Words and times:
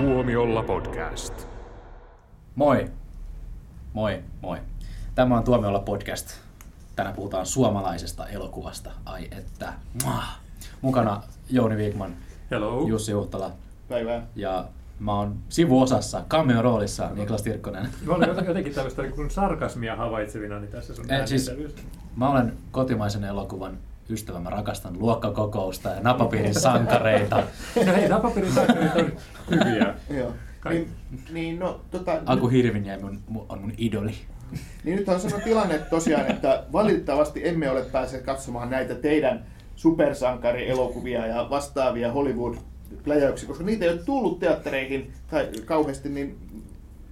Tuomiolla 0.00 0.62
podcast. 0.62 1.46
Moi. 2.54 2.90
Moi, 3.92 4.22
moi. 4.40 4.58
Tämä 5.14 5.36
on 5.36 5.44
Tuomiolla 5.44 5.78
podcast. 5.78 6.28
Tänään 6.96 7.16
puhutaan 7.16 7.46
suomalaisesta 7.46 8.26
elokuvasta. 8.28 8.90
Ai 9.04 9.28
että. 9.38 9.72
Mwah. 10.04 10.38
Mukana 10.80 11.22
Jouni 11.50 11.76
Viikman, 11.76 12.16
Hello. 12.50 12.86
Jussi 12.86 13.12
Huhtala 13.12 13.52
Päivää. 13.88 14.26
ja 14.36 14.64
mä 14.98 15.12
oon 15.14 15.36
sivuosassa, 15.48 16.24
cameo 16.28 16.62
roolissa 16.62 17.10
Niklas 17.14 17.42
Tirkkonen. 17.42 17.88
Mä 18.06 18.14
olen 18.14 18.46
jotenkin 18.46 18.74
tällaista 18.74 19.02
niin 19.02 19.30
sarkasmia 19.30 19.96
havaitsevina 19.96 20.58
niin 20.60 20.70
tässä 20.70 20.94
sun 20.94 21.10
Eh, 21.10 21.26
siis-. 21.26 21.50
Mä 22.16 22.30
olen 22.30 22.52
kotimaisen 22.70 23.24
elokuvan 23.24 23.78
ystävä. 24.10 24.40
Mä 24.40 24.50
rakastan 24.50 24.98
luokkakokousta 24.98 25.88
ja 25.88 26.00
napapiirin 26.00 26.54
sankareita. 26.60 27.42
No 27.86 27.92
hei, 27.92 28.08
napapiirin 28.08 28.52
sankarit 28.52 28.96
on 28.96 29.12
hyviä. 29.50 29.94
Joo. 30.18 30.32
Niin, 30.70 30.88
niin, 31.32 31.58
no, 31.58 31.80
tota, 31.90 32.22
Aku 32.26 32.48
Hirviniemi 32.48 33.04
on, 33.04 33.18
on 33.48 33.60
mun 33.60 33.72
idoli. 33.78 34.14
niin 34.84 34.96
nyt 34.96 35.08
on 35.08 35.20
sellainen 35.20 35.48
tilanne 35.48 35.74
että 35.74 35.90
tosiaan, 35.90 36.30
että 36.30 36.64
valitettavasti 36.72 37.48
emme 37.48 37.70
ole 37.70 37.82
päässeet 37.82 38.24
katsomaan 38.24 38.70
näitä 38.70 38.94
teidän 38.94 39.46
supersankarielokuvia 39.76 41.26
ja 41.26 41.46
vastaavia 41.50 42.12
hollywood 42.12 42.54
pläjäyksiä, 43.04 43.48
koska 43.48 43.64
niitä 43.64 43.84
ei 43.84 43.90
ole 43.90 43.98
tullut 43.98 44.38
teattereihin 44.38 45.12
tai 45.30 45.48
kauheasti, 45.64 46.08
niin 46.08 46.38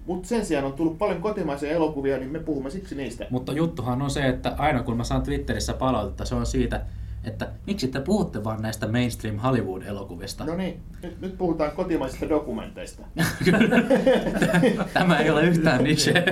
mutta 0.09 0.29
sen 0.29 0.47
sijaan 0.47 0.65
on 0.65 0.73
tullut 0.73 0.99
paljon 0.99 1.21
kotimaisia 1.21 1.71
elokuvia, 1.71 2.19
niin 2.19 2.31
me 2.31 2.39
puhumme 2.39 2.71
siksi 2.71 2.95
niistä. 2.95 3.27
Mutta 3.31 3.53
juttuhan 3.53 4.03
on 4.03 4.11
se, 4.11 4.29
että 4.29 4.55
aina 4.59 4.83
kun 4.83 4.97
mä 4.97 5.05
saan 5.05 5.23
Twitterissä 5.23 5.73
palautetta, 5.73 6.25
se 6.25 6.35
on 6.35 6.47
siitä, 6.47 6.81
että 7.25 7.49
miksi 7.67 7.89
te 7.89 8.01
puhutte 8.01 8.45
vaan 8.45 8.63
näistä 8.63 8.89
mainstream 8.89 9.39
Hollywood-elokuvista. 9.39 10.45
No 10.45 10.55
niin, 10.55 10.81
nyt, 11.03 11.21
nyt 11.21 11.39
puhutaan 11.39 11.71
kotimaisista 11.71 12.29
dokumenteista. 12.29 13.03
Tämä 14.95 15.19
ei 15.19 15.31
ole 15.31 15.43
yhtään 15.43 15.85
niche. 15.85 16.25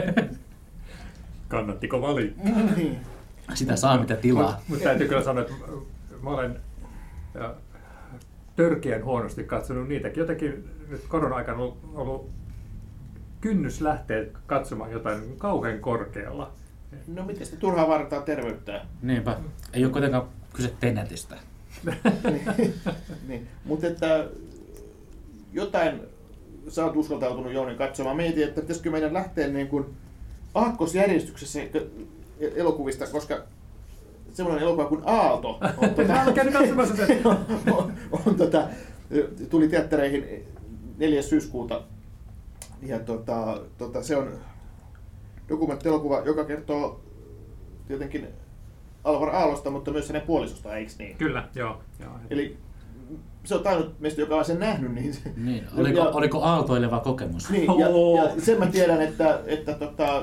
Kannattiko 1.48 2.02
valita? 2.02 2.34
niin. 2.76 2.98
Sitä 3.54 3.76
saa 3.76 4.00
mitä 4.00 4.16
tilaa. 4.16 4.50
Mutta 4.50 4.64
mut 4.68 4.82
täytyy 4.82 5.08
kyllä 5.08 5.22
sanoa, 5.22 5.42
että 5.42 5.54
mä 6.22 6.30
olen 6.30 6.60
ja, 7.34 7.54
törkeän 8.56 9.04
huonosti 9.04 9.44
katsonut 9.44 9.88
niitäkin. 9.88 10.20
Jotenkin 10.20 10.68
nyt 10.88 11.00
korona-aikana 11.08 11.58
on 11.62 11.76
ollut 11.94 12.30
kynnys 13.40 13.80
lähteä 13.80 14.24
katsomaan 14.46 14.92
jotain 14.92 15.38
kauhean 15.38 15.78
korkealla. 15.78 16.52
No 17.06 17.24
miten 17.24 17.46
sitten 17.46 17.60
turhaa 17.60 17.88
vaarataan 17.88 18.22
terveyttä? 18.22 18.84
Niinpä. 19.02 19.36
Ei 19.72 19.84
ole 19.84 19.92
kuitenkaan 19.92 20.28
kyse 20.52 20.72
Tenetistä. 20.80 21.36
niin. 23.28 23.48
Mutta 23.64 23.86
että 23.86 24.28
jotain 25.52 26.00
sä 26.68 26.84
oot 26.84 26.96
uskaltautunut 26.96 27.52
Jouni 27.52 27.74
katsomaan. 27.74 28.16
Mietin, 28.16 28.44
että 28.44 28.60
pitäisikö 28.60 28.90
meidän 28.90 29.14
lähteä 29.14 29.48
niin 29.48 29.68
kuin 29.68 29.84
aakkosjärjestyksessä 30.54 31.60
elokuvista, 32.40 33.06
koska 33.06 33.42
semmoinen 34.32 34.62
elokuva 34.62 34.84
kuin 34.84 35.02
Aalto 35.04 35.48
on, 35.76 35.90
tuota, 35.94 36.96
sen. 36.96 37.20
on, 37.26 37.38
on, 37.72 37.92
on 38.26 38.34
tota, 38.34 38.68
tuli 39.50 39.68
teattereihin 39.68 40.44
4. 40.98 41.22
syyskuuta. 41.22 41.82
Ja 42.82 42.98
tota, 42.98 43.60
tota, 43.78 44.02
se 44.02 44.16
on 44.16 44.32
dokumenttielokuva, 45.48 46.20
joka 46.20 46.44
kertoo 46.44 47.00
tietenkin 47.88 48.28
Alvar 49.04 49.36
Aallosta, 49.36 49.70
mutta 49.70 49.90
myös 49.90 50.08
hänen 50.08 50.22
puolisosta, 50.22 50.76
eikö 50.76 50.92
niin? 50.98 51.16
Kyllä, 51.16 51.48
joo. 51.54 51.82
joo. 52.00 52.12
Eli 52.30 52.56
se 53.44 53.54
on 53.54 53.66
ainut 53.66 54.00
meistä, 54.00 54.20
joka 54.20 54.36
on 54.36 54.44
sen 54.44 54.60
nähnyt. 54.60 54.92
Niin, 54.92 55.14
se, 55.14 55.20
Niin. 55.36 55.64
Oliko, 55.76 55.98
ja, 55.98 56.04
oliko 56.04 56.42
aaltoileva 56.42 57.00
kokemus? 57.00 57.50
Niin, 57.50 57.70
ja, 57.78 57.88
ja 58.24 58.40
sen 58.40 58.58
mä 58.58 58.66
tiedän, 58.66 59.02
että, 59.02 59.40
että 59.46 59.74
tota, 59.74 60.22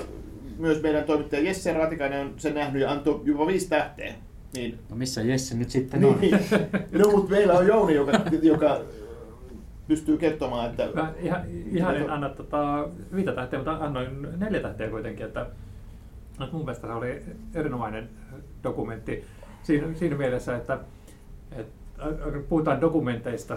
myös 0.57 0.81
meidän 0.81 1.03
toimittaja 1.03 1.41
Jesse 1.41 1.73
Ratikainen 1.73 2.25
on 2.25 2.33
sen 2.37 2.53
nähnyt 2.53 2.81
ja 2.81 2.91
antoi 2.91 3.21
jopa 3.23 3.47
viisi 3.47 3.69
tähteä. 3.69 4.13
Niin, 4.53 4.79
No 4.89 4.95
missä 4.95 5.21
Jesse 5.21 5.55
nyt 5.55 5.69
sitten 5.69 6.05
on? 6.05 6.17
niin, 6.21 6.39
no, 6.99 7.11
mutta 7.11 7.31
meillä 7.31 7.53
on 7.53 7.67
Jouni, 7.67 7.93
joka, 7.93 8.11
joka 8.41 8.81
pystyy 9.87 10.17
kertomaan, 10.17 10.69
että... 10.69 10.89
Mä 10.95 11.13
ihan, 11.19 11.41
ihan 11.71 11.95
en 11.95 12.09
anna 12.09 12.29
tota, 12.29 12.89
viitä 13.15 13.31
tähteä, 13.31 13.59
mutta 13.59 13.71
annoin 13.71 14.27
neljä 14.37 14.59
tähteä 14.59 14.89
kuitenkin, 14.89 15.25
että, 15.25 15.41
että 16.31 16.53
mun 16.55 16.65
mielestä 16.65 16.87
se 16.87 16.93
oli 16.93 17.21
erinomainen 17.55 18.09
dokumentti 18.63 19.23
siinä, 19.63 19.87
siinä 19.93 20.15
mielessä, 20.17 20.55
että, 20.55 20.79
että 21.51 21.73
kun 22.23 22.45
puhutaan 22.49 22.81
dokumenteista, 22.81 23.53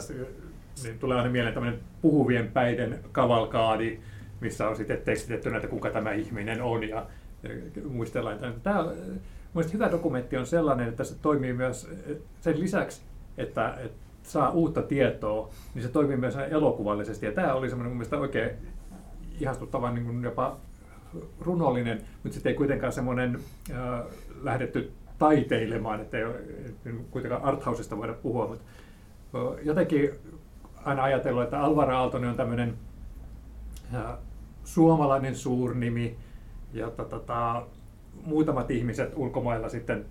niin 0.83 0.99
tulee 0.99 1.17
aina 1.17 1.31
mieleen 1.31 1.55
tämmöinen 1.55 1.81
puhuvien 2.03 2.49
päiden 2.49 3.01
kavalkaadi, 3.13 3.99
missä 4.41 4.69
on 4.69 4.77
sitten 4.77 4.99
tekstitetty 5.05 5.57
että 5.57 5.69
kuka 5.69 5.91
tämä 5.91 6.13
ihminen 6.13 6.63
on 6.63 6.89
ja 6.89 7.07
ja 7.43 7.51
muistellaan. 7.89 8.39
Tämä, 8.63 8.81
on- 8.81 8.95
hyvä 9.73 9.91
dokumentti 9.91 10.37
on 10.37 10.47
sellainen, 10.47 10.89
että 10.89 11.05
se 11.05 11.15
toimii 11.23 11.53
myös 11.53 11.91
sen 12.41 12.61
lisäksi, 12.61 13.03
että, 13.39 13.75
että 13.79 14.06
saa 14.27 14.51
uutta 14.51 14.83
tietoa, 14.83 15.51
niin 15.75 15.83
se 15.83 15.89
toimii 15.89 16.17
myös 16.17 16.37
elokuvallisesti. 16.37 17.27
Ja 17.27 17.33
tämä 17.33 17.55
oli 17.55 17.69
semmoinen 17.69 17.91
mun 17.91 17.97
mielestä 17.97 18.19
oikein 18.19 18.51
ihastuttava 19.41 19.91
niin 19.91 20.05
kuin 20.05 20.23
jopa 20.23 20.57
runollinen, 21.41 22.01
mutta 22.23 22.35
sitten 22.35 22.51
ei 22.51 22.57
kuitenkaan 22.57 22.93
semmoinen 22.93 23.39
äh, 23.71 24.01
lähdetty 24.43 24.93
taiteilemaan, 25.19 26.01
että 26.01 26.19
ei 26.19 26.25
kuitenkaan 27.11 27.43
arthausesta 27.43 27.97
voida 27.97 28.15
puhua, 28.15 28.49
mutta 28.49 28.65
jotenkin 29.63 30.11
aina 30.85 31.03
ajatellut, 31.03 31.43
että 31.43 31.61
Alvar 31.61 31.91
Aaltonen 31.91 32.31
on 32.31 32.37
tämmöinen 32.37 32.75
äh, 33.95 34.05
suomalainen 34.65 35.37
suurnimi, 35.37 36.17
jota 36.73 37.05
tota, 37.05 37.67
muutamat 38.25 38.71
ihmiset 38.71 39.13
ulkomailla 39.17 39.69
sitten 39.69 40.05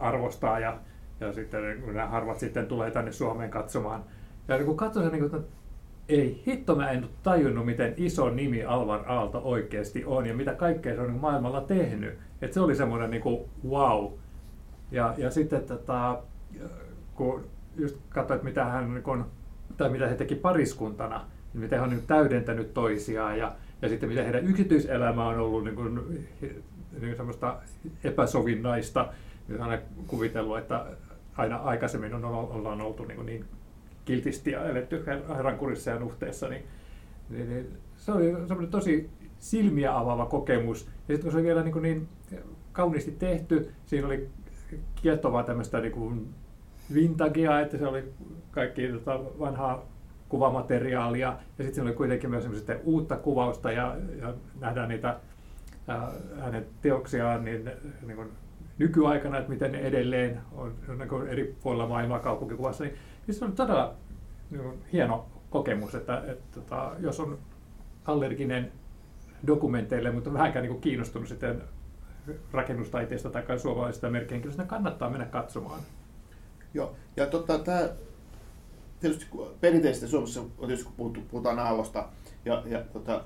arvostaa 0.00 0.58
ja, 0.58 0.78
ja 1.20 1.32
sitten 1.32 1.82
kun 1.84 1.94
nämä 1.94 2.08
harvat 2.08 2.38
sitten 2.38 2.66
tulee 2.66 2.90
tänne 2.90 3.12
Suomeen 3.12 3.50
katsomaan. 3.50 4.04
Ja 4.48 4.64
kun 4.64 4.76
katsoin 4.76 5.12
niin 5.12 5.30
kuin, 5.30 5.44
ei 6.08 6.42
hitto, 6.46 6.74
mä 6.74 6.90
en 6.90 7.08
tajunnut, 7.22 7.66
miten 7.66 7.94
iso 7.96 8.30
nimi 8.30 8.64
Alvar 8.64 9.00
Aalto 9.06 9.40
oikeasti 9.44 10.04
on 10.04 10.26
ja 10.26 10.34
mitä 10.34 10.54
kaikkea 10.54 10.94
se 10.94 11.00
on 11.00 11.08
niin 11.08 11.20
maailmalla 11.20 11.60
tehnyt. 11.60 12.18
Et 12.42 12.52
se 12.52 12.60
oli 12.60 12.74
semmoinen 12.74 13.10
niin 13.10 13.22
kuin, 13.22 13.40
wow. 13.68 14.12
Ja, 14.90 15.14
ja 15.18 15.30
sitten 15.30 15.62
tota, 15.62 16.22
kun 17.14 17.44
just 17.76 17.96
katsoin, 18.08 18.36
että 18.36 18.48
mitä 18.48 18.64
hän 18.64 18.94
niin 18.94 19.02
kun, 19.02 19.26
tai 19.76 19.90
mitä 19.90 20.08
he 20.08 20.14
teki 20.14 20.34
pariskuntana, 20.34 21.24
niin 21.52 21.60
miten 21.60 21.78
he 21.78 21.84
on 21.84 21.90
niin 21.90 22.06
täydentänyt 22.06 22.74
toisiaan 22.74 23.38
ja, 23.38 23.52
ja 23.82 23.88
sitten 23.88 24.08
miten 24.08 24.24
heidän 24.24 24.44
yksityiselämä 24.44 25.28
on 25.28 25.38
ollut 25.38 25.64
niin 25.64 25.76
kuin, 25.76 26.00
niin 27.00 27.16
semmoista 27.16 27.56
epäsovinnaista. 28.04 29.08
On 29.54 29.62
aina 29.62 29.82
kuvitellut, 30.06 30.58
että 30.58 30.86
aina 31.36 31.56
aikaisemmin 31.56 32.14
on, 32.14 32.24
ollaan 32.24 32.80
oltu 32.80 33.04
niin, 33.04 33.26
niin 33.26 33.44
kiltisti 34.04 34.50
ja 34.50 34.64
eletty 34.64 35.04
herran 35.36 35.58
kurissa 35.58 35.90
ja 35.90 35.98
nuhteessa, 35.98 36.48
niin, 36.48 36.64
niin, 37.30 37.48
niin 37.48 37.78
se 37.96 38.12
oli 38.12 38.32
semmoinen 38.32 38.70
tosi 38.70 39.10
silmiä 39.38 39.98
avaava 39.98 40.26
kokemus. 40.26 40.84
Ja 40.86 40.90
sitten 41.14 41.20
kun 41.20 41.30
se 41.30 41.36
oli 41.36 41.46
vielä 41.46 41.62
niin, 41.62 41.82
niin 41.82 42.08
kauniisti 42.72 43.10
tehty, 43.10 43.72
siinä 43.86 44.06
oli 44.06 44.28
kiehtovaa 45.02 45.42
tämmöistä 45.42 45.80
niin 45.80 45.92
kuin 45.92 46.34
vintagea, 46.94 47.60
että 47.60 47.78
se 47.78 47.86
oli 47.86 48.04
kaikki 48.50 48.88
tota, 48.88 49.20
vanhaa 49.38 49.86
kuvamateriaalia 50.28 51.36
ja 51.58 51.64
sitten 51.64 51.84
oli 51.84 51.92
kuitenkin 51.92 52.30
myös 52.30 52.48
uutta 52.84 53.16
kuvausta 53.16 53.72
ja, 53.72 53.96
ja 54.20 54.34
nähdään 54.60 54.88
niitä 54.88 55.20
ää, 55.88 56.12
hänen 56.40 56.66
teoksiaan 56.82 57.44
niin, 57.44 57.70
niin 58.06 58.16
kuin 58.16 58.28
nykyaikana, 58.80 59.38
että 59.38 59.50
miten 59.50 59.72
ne 59.72 59.78
edelleen 59.78 60.40
on, 60.52 60.74
niin 60.88 61.28
eri 61.28 61.56
puolilla 61.62 61.88
maailmaa 61.88 62.18
kaupunkikuvassa, 62.18 62.84
niin, 62.84 62.96
niin 63.26 63.34
se 63.34 63.44
on 63.44 63.52
todella 63.52 63.94
niin 64.50 64.62
kuin, 64.62 64.78
hieno 64.92 65.26
kokemus, 65.50 65.94
että, 65.94 66.22
että, 66.26 66.60
että 66.60 66.90
jos 66.98 67.20
on 67.20 67.38
allerginen 68.04 68.72
dokumenteille, 69.46 70.10
mutta 70.10 70.32
vähänkään 70.32 70.62
niin 70.62 70.72
kuin 70.72 70.80
kiinnostunut 70.80 71.28
sitten 71.28 71.62
rakennustaiteesta 72.52 73.30
tai 73.30 73.58
suomalaisesta 73.58 74.10
niin 74.10 74.66
kannattaa 74.66 75.10
mennä 75.10 75.26
katsomaan. 75.26 75.80
Joo, 76.74 76.94
ja 77.16 77.26
tota, 77.26 77.58
tämä 77.58 77.88
tietysti 79.00 79.26
perinteisesti 79.60 80.08
Suomessa 80.08 80.40
on 80.40 80.66
tietysti 80.66 80.90
kun 80.96 81.12
puhutaan 81.30 81.58
Aallosta 81.58 82.08
ja, 82.44 82.62
ja 82.66 82.80
tota, 82.92 83.24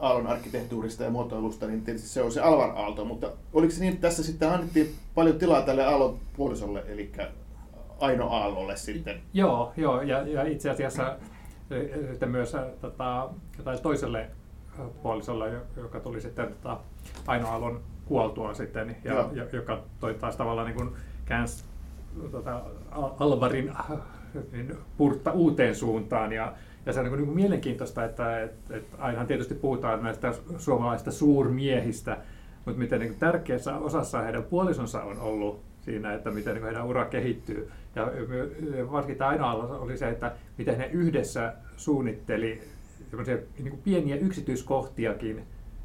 Aallon 0.00 0.26
arkkitehtuurista 0.26 1.04
ja 1.04 1.10
muotoilusta, 1.10 1.66
niin 1.66 1.82
tietysti 1.82 2.08
se 2.08 2.22
on 2.22 2.32
se 2.32 2.40
Alvar 2.40 2.70
Aalto, 2.70 3.04
mutta 3.04 3.30
oliko 3.52 3.72
se 3.72 3.80
niin, 3.80 3.92
että 3.94 4.08
tässä 4.08 4.22
sitten 4.24 4.50
annettiin 4.50 4.94
paljon 5.14 5.38
tilaa 5.38 5.62
tälle 5.62 5.84
Aallon 5.86 6.18
puolisolle, 6.36 6.84
eli 6.88 7.12
Aino 8.00 8.28
Aallolle 8.28 8.76
sitten? 8.76 9.20
Joo, 9.34 9.72
joo 9.76 10.02
ja, 10.02 10.28
ja 10.28 10.42
itse 10.46 10.70
asiassa 10.70 11.16
sitten 12.10 12.28
myös 12.30 12.54
eh, 12.54 12.62
tota, 12.80 13.28
jotain 13.58 13.82
toiselle 13.82 14.30
puolisolle, 15.02 15.48
jo- 15.48 15.62
joka 15.76 16.00
tuli 16.00 16.20
sitten 16.20 16.48
tota, 16.48 16.78
Aino 17.26 17.48
Aallon 17.48 17.80
kuoltua 18.04 18.54
sitten, 18.54 18.96
ja, 19.04 19.12
Joo. 19.14 19.30
ja, 19.32 19.44
joka 19.52 19.82
toi 20.00 20.14
taas 20.14 20.36
tavallaan 20.36 20.66
niin 20.66 20.76
kuin 20.76 20.90
käänsi 21.24 21.64
tota, 22.30 22.62
Al- 22.90 23.10
Alvarin 23.20 23.72
niin 24.52 24.76
purtta 24.96 25.32
uuteen 25.32 25.74
suuntaan 25.76 26.32
ja, 26.32 26.52
Ja 26.86 26.92
se 26.92 27.00
on 27.00 27.06
niin 27.06 27.18
kuin 27.18 27.36
mielenkiintoista, 27.36 28.04
että, 28.04 28.42
että, 28.42 28.76
että 28.76 28.96
aina 28.98 29.24
tietysti 29.24 29.54
puhutaan 29.54 30.02
näistä 30.02 30.34
suomalaisista 30.58 31.12
suurmiehistä, 31.12 32.16
mutta 32.64 32.78
miten 32.78 33.00
niin 33.00 33.18
tärkeässä 33.18 33.76
osassa 33.76 34.20
heidän 34.20 34.42
puolisonsa 34.42 35.02
on 35.02 35.20
ollut 35.20 35.62
siinä, 35.80 36.14
että 36.14 36.30
miten 36.30 36.54
niin 36.54 36.64
heidän 36.64 36.86
ura 36.86 37.04
kehittyy. 37.04 37.70
Ja 37.94 38.10
varsinkin 38.92 39.18
tämä 39.18 39.30
ainoa 39.30 39.52
oli 39.52 39.96
se, 39.96 40.08
että 40.08 40.32
miten 40.58 40.76
he 40.76 40.86
yhdessä 40.92 41.54
suunnitteli 41.76 42.62
niin 43.58 43.70
kuin 43.70 43.82
pieniä 43.84 44.16
yksityiskohtiakin, 44.16 45.44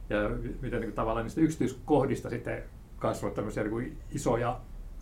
ja 0.09 0.29
miten 0.61 0.81
niin 0.81 0.89
kuin, 0.89 0.95
tavallaan 0.95 1.25
niistä 1.25 1.41
yksityiskohdista 1.41 2.29
sitten 2.29 2.63
kasvoi 2.97 3.31
tämmöisiä 3.31 3.63
niin 3.63 3.71
kuin 3.71 3.97
isoja 4.11 4.59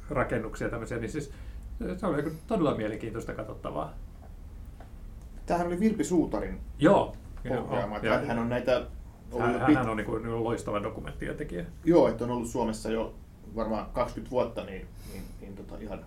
rakennuksia, 0.10 0.70
tämmöisiä, 0.70 0.98
niin 0.98 1.12
siis 1.12 1.32
se 1.98 2.06
oli 2.06 2.22
niin 2.22 2.38
todella 2.48 2.76
mielenkiintoista 2.76 3.34
katsottavaa. 3.34 3.94
Tämähän 5.48 5.68
oli 5.68 5.80
Vilpi 5.80 6.04
Suutarin 6.04 6.60
Joo. 6.80 7.16
ohjaama. 7.50 7.98
Joo, 7.98 8.20
hän 8.28 8.40
on 8.40 8.50
näitä 8.50 8.88
hän, 9.40 9.76
hän 9.76 9.90
on 9.90 9.98
niin 9.98 10.06
kuin, 10.06 10.44
loistava 10.44 10.84
dokumenttien 10.84 11.38
tekijä. 11.38 11.66
Joo, 11.86 12.08
että 12.08 12.24
on 12.24 12.32
ollut 12.32 12.48
Suomessa 12.48 12.92
jo 12.92 13.16
varmaan 13.56 13.90
20 13.94 14.32
vuotta, 14.32 14.64
niin, 14.64 14.88
niin, 15.14 15.24
niin 15.42 15.56
tota 15.56 15.78
ihan 15.78 16.06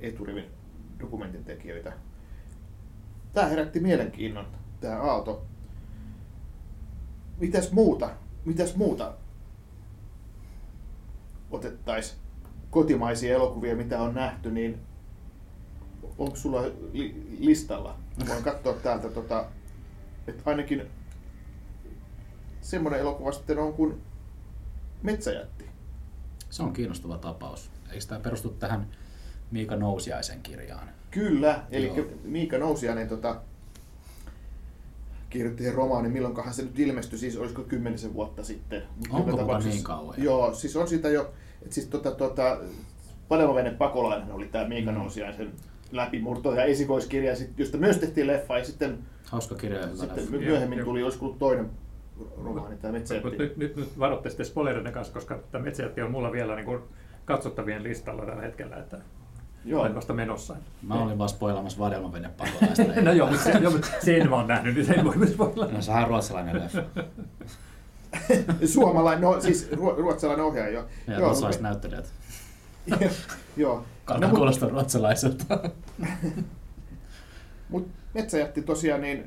eturivin 0.00 0.44
dokumentin 1.00 1.44
tekijöitä. 1.44 1.92
Tämä 3.32 3.46
herätti 3.46 3.80
mielenkiinnon, 3.80 4.46
tämä 4.80 5.02
Aalto. 5.02 5.42
Mitäs 7.38 7.72
muuta? 7.72 8.10
Mitäs 8.44 8.76
muuta 8.76 9.14
otettaisiin 11.50 12.20
kotimaisia 12.70 13.34
elokuvia, 13.34 13.76
mitä 13.76 14.02
on 14.02 14.14
nähty, 14.14 14.50
niin 14.50 14.78
onko 16.20 16.36
sulla 16.36 16.62
li- 16.92 17.36
listalla? 17.38 17.96
Voin 18.28 18.42
katsoa 18.42 18.72
täältä, 18.72 19.08
tota, 19.08 19.44
että 20.26 20.42
ainakin 20.46 20.86
semmoinen 22.60 23.00
elokuva 23.00 23.32
sitten 23.32 23.58
on 23.58 23.72
kuin 23.72 24.02
Metsäjätti. 25.02 25.64
Se 26.50 26.62
on 26.62 26.72
kiinnostava 26.72 27.18
tapaus. 27.18 27.70
Eikö 27.90 28.04
tämä 28.08 28.20
perustu 28.20 28.48
tähän 28.48 28.86
Miika 29.50 29.76
Nousiaisen 29.76 30.42
kirjaan? 30.42 30.88
Kyllä, 31.10 31.64
eli 31.70 31.86
Joo. 31.86 32.06
Miika 32.24 32.58
Nousiainen 32.58 33.08
tota, 33.08 33.40
kirjoitti 35.30 35.72
romaani, 35.72 36.08
milloinkohan 36.08 36.54
se 36.54 36.62
nyt 36.62 36.78
ilmestyi, 36.78 37.18
siis 37.18 37.36
olisiko 37.36 37.62
kymmenisen 37.62 38.14
vuotta 38.14 38.44
sitten. 38.44 38.82
Onko 39.10 39.58
niin 39.58 39.84
kauan? 39.84 40.22
Joo, 40.22 40.54
siis 40.54 40.76
on 40.76 40.88
siitä 40.88 41.08
jo, 41.08 41.32
että 41.62 41.74
siis 41.74 41.86
tota, 41.86 42.10
tota, 42.10 42.58
Panemavenen 43.28 43.76
pakolainen 43.76 44.32
oli 44.32 44.48
tämä 44.48 44.68
Miika 44.68 44.90
mm. 44.90 44.98
Nousiaisen 44.98 45.52
läpimurto 45.92 46.54
ja 46.54 46.64
esikoiskirja, 46.64 47.34
josta 47.56 47.78
myös 47.78 47.98
tehtiin 47.98 48.26
leffa 48.26 48.58
ja 48.58 48.64
sitten, 48.64 48.98
Hauska 49.24 49.54
kirja 49.54 49.96
sitten 49.96 50.16
leffa. 50.16 50.36
myöhemmin 50.36 50.84
tuli, 50.84 51.02
olisiko 51.02 51.26
ollut 51.26 51.38
toinen 51.38 51.70
romaani, 52.44 52.76
tämä 52.76 52.92
Metsäjätti. 52.92 53.30
Nyt, 53.30 53.56
nyt, 53.56 53.76
nyt 53.76 53.98
varoitte 53.98 54.28
sitten 54.28 54.46
spoileriden 54.46 54.92
kanssa, 54.92 55.12
koska 55.12 55.38
tämä 55.50 55.64
Metsäjätti 55.64 56.02
on 56.02 56.10
mulla 56.10 56.32
vielä 56.32 56.54
niin 56.54 56.66
kuin 56.66 56.80
katsottavien 57.24 57.82
listalla 57.82 58.26
tällä 58.26 58.42
hetkellä, 58.42 58.76
että 58.76 58.98
Joo. 59.64 59.80
olen 59.80 59.94
vasta 59.94 60.12
menossa. 60.12 60.56
Mä 60.82 60.94
olin 60.94 61.18
vaan 61.18 61.28
spoilamassa 61.28 61.78
vadelmavene 61.78 62.30
pakolaista. 62.38 62.82
no 63.02 63.12
joo, 63.12 63.26
mutta, 63.28 63.44
se, 63.44 63.50
joo, 63.50 63.72
mutta 63.72 63.88
sen 64.00 64.30
mä 64.30 64.36
oon 64.36 64.46
nähnyt, 64.46 64.74
niin 64.74 64.86
sen 64.86 65.04
voi 65.04 65.16
myös 65.16 65.32
spoilata. 65.32 65.72
No 65.72 65.82
sehän 65.82 66.02
on 66.02 66.08
ruotsalainen 66.08 66.62
leffa. 66.62 66.82
Suomalainen, 68.74 69.22
no 69.22 69.40
siis 69.40 69.70
ruotsalainen 69.96 70.44
ohjaaja. 70.46 70.72
Jo. 70.72 70.84
Ja 71.06 71.12
joo, 71.12 71.22
ruotsalaiset 71.22 71.62
näyttelijät. 71.62 72.12
Joo. 73.56 73.84
Kalta 74.04 74.26
no, 74.26 74.34
kuulostaa 74.34 74.68
ruotsalaiselta. 74.68 75.60
Mutta 77.68 78.00
Metsäjätti 78.14 78.62
tosiaan 78.62 79.00
niin 79.00 79.24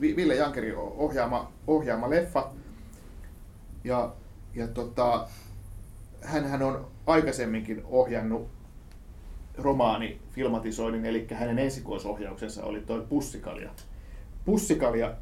Ville 0.00 0.34
Jankeri 0.34 0.74
ohjaama, 0.76 1.52
ohjaama 1.66 2.10
leffa. 2.10 2.50
Ja, 3.84 4.12
ja 4.54 4.68
tota, 4.68 5.28
hän 6.22 6.62
on 6.62 6.86
aikaisemminkin 7.06 7.82
ohjannut 7.84 8.48
romaani 9.58 10.20
filmatisoinnin, 10.30 11.06
eli 11.06 11.26
hänen 11.34 11.58
ensikoisohjauksensa 11.58 12.64
oli 12.64 12.80
toi 12.80 13.06
Pussikalja. 13.08 13.70
Pussikalja 14.44 15.14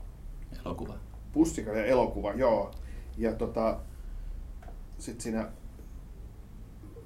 elokuva. 0.65 0.95
Pussikalja 1.33 1.85
elokuva, 1.85 2.33
joo. 2.33 2.71
Ja 3.19 3.33
tota, 3.33 3.79
sitten 4.99 5.23
siinä 5.23 5.49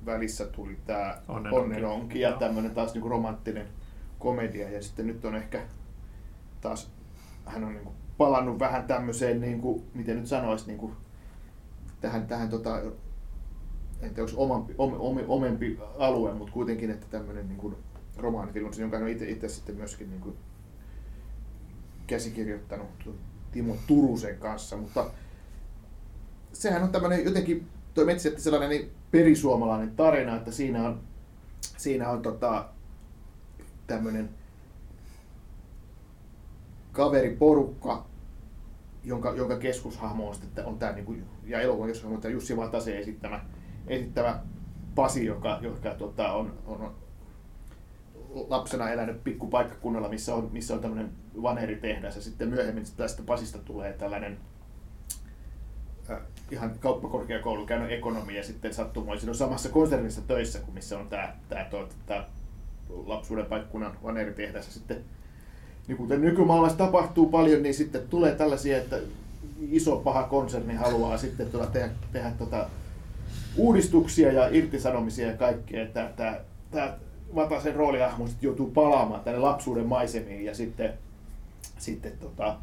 välissä 0.07 0.47
tuli 0.47 0.79
tämä 0.87 1.23
Onnenonki 1.29 2.21
ja 2.21 2.33
tämmöinen 2.33 2.75
taas 2.75 2.95
niinku 2.95 3.09
romanttinen 3.09 3.67
komedia. 4.19 4.71
Ja 4.71 4.83
sitten 4.83 5.07
nyt 5.07 5.25
on 5.25 5.35
ehkä 5.35 5.63
taas 6.61 6.91
hän 7.47 7.65
on 7.65 7.73
niin 7.73 7.85
kuin 7.85 7.97
palannut 8.19 8.59
vähän 8.59 8.85
tämmöiseen, 8.85 9.41
niin 9.41 9.61
kuin, 9.61 9.83
miten 9.95 10.17
nyt 10.17 10.27
sanoisi, 10.27 10.67
niin 10.67 10.79
kuin, 10.79 10.93
tähän, 12.01 12.27
tähän 12.27 12.49
tota, 12.49 12.81
en 14.01 14.15
tiedä, 14.15 14.23
onko 14.23 14.43
omampi, 14.43 14.75
om, 14.79 14.95
om, 14.99 15.19
omempi 15.29 15.79
alue, 15.99 16.35
mutta 16.35 16.53
kuitenkin, 16.53 16.91
että 16.91 17.07
tämmöinen 17.11 17.49
niin 17.49 17.59
kuin 17.59 17.77
romaanifilm, 18.17 18.71
jonka 18.79 18.97
hän 18.97 19.05
on 19.05 19.11
itse, 19.11 19.29
itse 19.31 19.49
sitten 19.49 19.77
myöskin 19.77 20.11
niin 20.11 20.21
kuin 20.21 20.37
käsikirjoittanut 22.07 22.89
Timo 23.53 23.77
Turusen 23.87 24.39
kanssa, 24.39 24.77
mutta 24.77 25.07
sehän 26.53 26.83
on 26.83 26.93
tämmöinen 26.93 27.25
jotenkin, 27.25 27.69
tuo 27.95 28.05
Metsäjätti 28.05 28.43
sellainen 28.43 28.71
niin 28.71 28.91
perisuomalainen 29.15 29.97
tarina, 29.97 30.37
että 30.37 30.51
siinä 30.53 30.89
on, 30.89 31.01
siinä 31.77 32.11
on 32.11 32.23
tota, 32.23 32.69
tämmöinen 33.87 34.29
kaveriporukka, 36.93 38.07
jonka, 39.05 39.33
jonka 39.33 39.59
keskushahmo 39.59 40.29
on, 40.29 40.35
sitten, 40.35 40.67
on 40.67 40.79
tämä, 40.79 40.93
niin 40.93 41.05
kuin, 41.05 41.25
ja 41.47 41.61
elokuvan 41.61 41.89
keskushahmo 41.89 42.17
on 42.17 42.23
tämä 42.23 42.33
Jussi 42.33 42.57
Vatasen 42.57 42.99
esittämä, 42.99 43.45
esittämä 43.87 44.41
Pasi, 44.95 45.27
joka, 45.27 45.59
joka 45.61 45.95
tota, 45.95 46.33
on, 46.33 46.59
on 46.67 46.95
lapsena 48.49 48.91
elänyt 48.91 49.25
pikkupaikkakunnalla, 49.25 50.09
missä 50.09 50.35
on, 50.35 50.49
missä 50.53 50.75
on 50.75 50.81
tämmöinen 50.81 51.13
vaneritehdas, 51.43 52.17
ja 52.17 52.23
sitten 52.23 52.49
myöhemmin 52.49 52.85
tästä 52.97 53.23
Pasista 53.27 53.59
tulee 53.59 53.93
tällainen 53.93 54.39
ihan 56.55 56.73
kauppakorkeakoulu 56.81 57.67
käynyt 57.67 57.93
ekonomia 57.93 58.37
ja 58.37 58.45
sitten 58.45 58.75
sattumoisin 58.75 59.29
on 59.29 59.35
samassa 59.35 59.69
konsernissa 59.69 60.21
töissä 60.21 60.59
kuin 60.59 60.75
missä 60.75 60.99
on 60.99 61.09
tämä, 61.09 61.33
tämä, 61.49 61.65
tämä, 61.65 61.87
tämä 62.07 62.25
lapsuuden 63.07 63.47
paikkunnan 63.47 63.97
vaneritehdas. 64.03 64.75
Sitten 64.75 65.05
niin 65.89 65.97
kuten 65.97 66.21
nykymaailmassa 66.21 66.79
tapahtuu 66.79 67.27
paljon, 67.27 67.63
niin 67.63 67.75
sitten 67.75 68.09
tulee 68.11 68.35
tällaisia, 68.35 68.79
että 68.79 68.97
iso 69.71 69.97
paha 69.97 70.23
konserni 70.23 70.75
haluaa 70.75 71.19
sitten 71.19 71.51
tulla 71.51 71.67
tehdä, 71.67 71.89
tehdä 72.13 72.31
tota 72.31 72.67
uudistuksia 73.57 74.33
ja 74.33 74.49
irtisanomisia 74.49 75.27
ja 75.27 75.37
kaikkea. 75.37 75.87
Tämä, 75.87 76.39
tämä 76.71 76.97
Vatasen 77.35 77.75
roolihahmo 77.75 78.27
sitten 78.27 78.47
joutuu 78.47 78.71
palaamaan 78.71 79.21
tänne 79.21 79.41
lapsuuden 79.41 79.87
maisemiin 79.87 80.45
ja 80.45 80.55
sitten, 80.55 80.93
sitten 81.79 82.13
tota, 82.21 82.57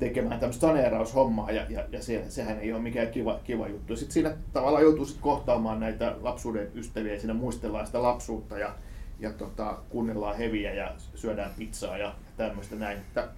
tekemään 0.00 0.40
tämmöistä 0.40 0.60
saneeraushommaa 0.66 1.50
ja, 1.50 1.66
ja, 1.68 1.84
ja 1.92 2.02
se, 2.02 2.24
sehän 2.28 2.58
ei 2.58 2.72
ole 2.72 2.82
mikään 2.82 3.08
kiva, 3.08 3.40
kiva 3.44 3.68
juttu. 3.68 3.96
Sitten 3.96 4.12
siinä 4.12 4.36
tavallaan 4.52 4.82
joutuu 4.82 5.04
sitten 5.04 5.22
kohtaamaan 5.22 5.80
näitä 5.80 6.16
lapsuuden 6.20 6.70
ystäviä 6.74 7.12
ja 7.12 7.20
siinä 7.20 7.34
muistellaan 7.34 7.86
sitä 7.86 8.02
lapsuutta 8.02 8.58
ja, 8.58 8.74
ja 9.20 9.32
tota, 9.32 9.78
kuunnellaan 9.88 10.36
heviä 10.36 10.74
ja 10.74 10.94
syödään 11.14 11.50
pizzaa 11.58 11.98
ja 11.98 12.14
tämmöistä 12.36 12.76
näin. 12.76 12.98
Että, 12.98 13.28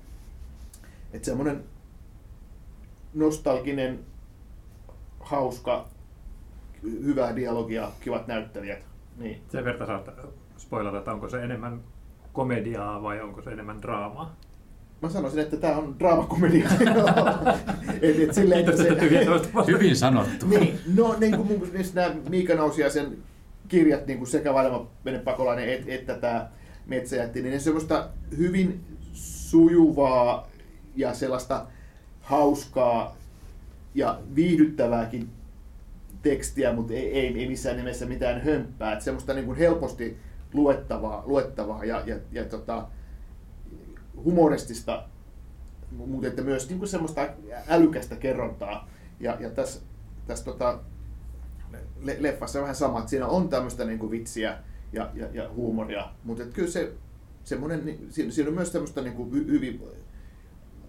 että 1.13 1.27
semmoinen 1.27 1.65
nostalginen, 3.15 3.99
hauska, 5.21 5.89
hyvää 6.83 7.37
dialogia, 7.37 7.91
kivat 8.01 8.27
näyttelijät. 8.27 8.85
Niin. 9.17 9.43
Sen 9.49 9.65
verran 9.65 9.87
saat 9.87 10.11
spoilata, 10.57 10.99
että 10.99 11.13
onko 11.13 11.29
se 11.29 11.43
enemmän 11.43 11.81
komediaa 12.33 13.03
vai 13.03 13.21
onko 13.21 13.43
se 13.43 13.51
enemmän 13.51 13.83
draamaa? 13.83 14.35
Mä 15.03 15.11
sanoisin, 15.11 15.41
että 15.41 15.57
tämä 15.57 15.77
on 15.77 15.97
draamakomedia. 15.99 16.69
et, 18.03 18.21
et 18.21 18.35
silleen, 18.35 18.65
Kiitos, 18.65 18.81
että 18.81 19.07
se, 19.65 19.73
Hyvin 19.73 19.97
sanottu. 19.97 20.47
niin, 20.47 20.79
no 20.95 21.17
niin 21.19 21.37
kuin 21.37 21.49
mun 21.49 21.69
nämä 21.95 22.15
Miika 22.29 22.55
Nousiaisen 22.55 23.19
kirjat, 23.69 24.07
niin 24.07 24.19
kuin 24.19 24.29
sekä 24.29 24.55
Vaelema 24.55 24.87
pakolainen 25.25 25.69
et, 25.69 25.89
että 25.89 26.15
tämä 26.15 26.49
Metsäjätti, 26.87 27.43
niin 27.43 27.53
ne 27.53 27.59
semmoista 27.59 28.09
hyvin 28.37 28.81
sujuvaa 29.13 30.49
ja 30.97 31.15
sellaista 31.15 31.67
hauskaa 32.21 33.17
ja 33.95 34.19
viihdyttävääkin 34.35 35.29
tekstiä, 36.23 36.73
mutta 36.73 36.93
ei, 36.93 37.19
ei, 37.19 37.39
ei 37.39 37.49
missään 37.49 37.77
nimessä 37.77 38.07
mitään 38.07 38.43
hömppää. 38.45 38.93
Että 38.93 39.05
semmoista 39.05 39.35
niin 39.35 39.47
kuin 39.47 39.59
helposti 39.59 40.17
luettavaa, 40.53 41.23
luettavaa 41.27 41.85
ja, 41.85 42.03
ja, 42.07 42.17
ja 42.33 42.45
tota, 42.45 42.87
humoristista, 44.25 45.05
mutta 45.91 46.27
että 46.27 46.43
myös 46.43 46.69
niin 46.69 46.79
kuin 46.79 46.89
semmoista 46.89 47.29
älykästä 47.69 48.17
kerrontaa. 48.17 48.89
Ja, 49.21 49.37
ja 49.41 49.51
tässä, 49.51 49.81
tässä 50.27 50.45
tota, 50.45 50.79
leffassa 52.19 52.59
on 52.59 52.63
vähän 52.63 52.75
sama, 52.75 52.99
että 52.99 53.11
siinä 53.11 53.27
on 53.27 53.49
tämmöistä 53.49 53.85
niin 53.85 53.99
kuin 53.99 54.11
vitsiä 54.11 54.59
ja, 54.93 55.11
ja, 55.15 55.27
ja 55.33 55.51
huumoria. 55.55 56.09
Mutta 56.25 56.45
kyllä 56.45 56.71
se, 56.71 56.93
semmoinen, 57.45 57.87
niin, 57.87 58.07
siinä, 58.11 58.49
on 58.49 58.55
myös 58.55 58.73
semmoista 58.73 59.03
niin 59.03 59.15
kuin 59.15 59.33
hyvin 59.35 59.83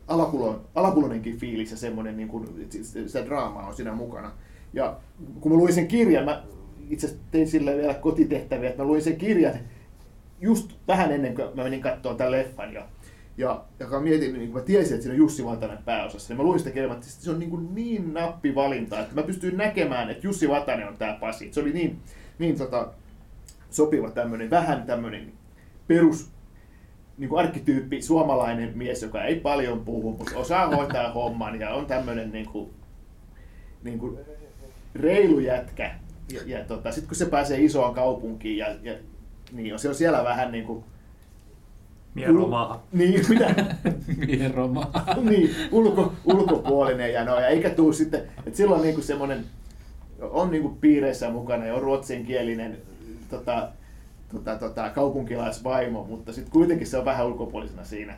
alakulo, 0.08 0.62
alakuloinenkin 0.76 1.38
fiilis 1.38 1.72
ja 1.72 1.78
semmoinen, 1.78 2.18
niin 2.18 2.28
kuin, 2.28 2.68
se, 2.82 3.08
se 3.10 3.26
draama 3.26 3.68
on 3.68 3.76
siinä 3.76 3.94
mukana. 3.94 4.32
Ja 4.74 4.98
kun 5.40 5.52
mä 5.52 5.58
luin 5.58 5.74
sen 5.74 5.88
kirjan, 5.88 6.26
mä 6.26 6.44
itse 6.90 7.08
asiassa 7.08 7.26
tein 7.32 7.48
sille 7.48 7.78
vielä 7.78 7.94
kotitehtäviä, 7.94 8.70
että 8.70 8.84
mä 8.84 8.88
luin 8.88 9.02
sen 9.02 9.18
kirjan 9.18 9.54
just 10.42 10.74
vähän 10.88 11.12
ennen 11.12 11.36
kuin 11.36 11.48
mä 11.56 11.64
menin 11.64 11.82
katsomaan 11.82 12.18
tämän 12.18 12.32
leffan. 12.32 12.74
Ja, 12.74 12.88
ja, 13.38 13.64
ja 13.80 14.00
mietin, 14.00 14.34
niin 14.34 14.52
kun 14.52 14.60
mä 14.60 14.66
tiesin, 14.66 14.94
että 14.94 15.04
siinä 15.04 15.14
on 15.14 15.18
Jussi 15.18 15.46
Vatanen 15.46 15.84
pääosassa, 15.86 16.34
niin 16.34 16.38
mä 16.38 16.44
luin 16.44 16.60
sitä 16.60 16.70
että 16.70 17.06
se 17.08 17.32
on 17.32 17.40
niin, 17.40 17.50
kuin 17.50 17.76
niin 17.76 18.14
nappivalinta, 18.14 19.00
että 19.00 19.16
mä 19.16 19.24
pystyin 19.24 19.58
näkemään, 19.58 20.10
että 20.10 20.28
Jussi 20.28 20.50
Vatanen 20.50 20.88
on 20.88 20.98
tämä 20.98 21.18
Pasi. 21.20 21.54
Se 21.54 21.60
oli 21.60 21.74
niin, 21.74 22.00
niin 22.40 22.58
tota, 22.58 22.94
sopiva 23.70 24.12
tämmöinen, 24.12 24.50
vähän 24.50 24.84
tämmöinen 24.84 25.34
perus 25.88 26.34
niin 27.18 27.30
kuin 27.30 27.40
arkkityyppi, 27.40 28.02
suomalainen 28.02 28.78
mies, 28.78 29.02
joka 29.02 29.24
ei 29.24 29.36
paljon 29.36 29.86
puhu, 29.86 30.12
mutta 30.12 30.38
osaa 30.38 30.76
hoitaa 30.76 31.14
homman 31.14 31.60
ja 31.60 31.70
on 31.70 31.86
tämmöinen 31.86 32.32
niin 32.32 32.50
kuin, 32.50 32.70
niin 33.84 34.00
kuin 34.00 34.18
reilu 34.96 35.40
jätkä. 35.40 35.96
Ja, 36.34 36.42
ja 36.46 36.66
tota, 36.66 36.92
sitten 36.92 37.08
kun 37.08 37.16
se 37.16 37.26
pääsee 37.26 37.62
isoon 37.62 37.94
kaupunkiin, 37.94 38.58
ja, 38.58 38.68
ja, 38.82 38.94
niin 39.52 39.80
se 39.80 39.90
on 39.90 39.96
siellä 39.96 40.24
vähän 40.24 40.52
niin 40.52 40.66
kuin 40.66 40.84
Mieromaa. 42.14 42.88
Niin, 42.92 43.26
mitä? 43.30 43.56
Mieromaa. 44.28 45.06
niin, 45.30 45.56
ulko, 45.72 46.14
ulkopuolinen 46.26 47.14
ja 47.14 47.24
no, 47.26 47.40
ja 47.40 47.48
eikä 47.48 47.70
tuu 47.70 47.94
sitten, 47.94 48.22
että 48.46 48.58
silloin 48.58 48.82
niinku 48.82 49.02
semmoinen, 49.02 49.46
on 50.22 50.52
niinku 50.52 50.70
piireissä 50.70 51.30
mukana 51.30 51.66
ja 51.66 51.76
on 51.76 51.82
ruotsinkielinen 51.82 52.78
tota, 53.30 53.70
tota, 54.32 54.56
tota, 54.56 54.90
kaupunkilaisvaimo, 54.90 56.04
mutta 56.04 56.34
sitten 56.34 56.52
kuitenkin 56.52 56.88
se 56.88 56.98
on 56.98 57.06
vähän 57.06 57.28
ulkopuolisena 57.28 57.84
siinä. 57.84 58.18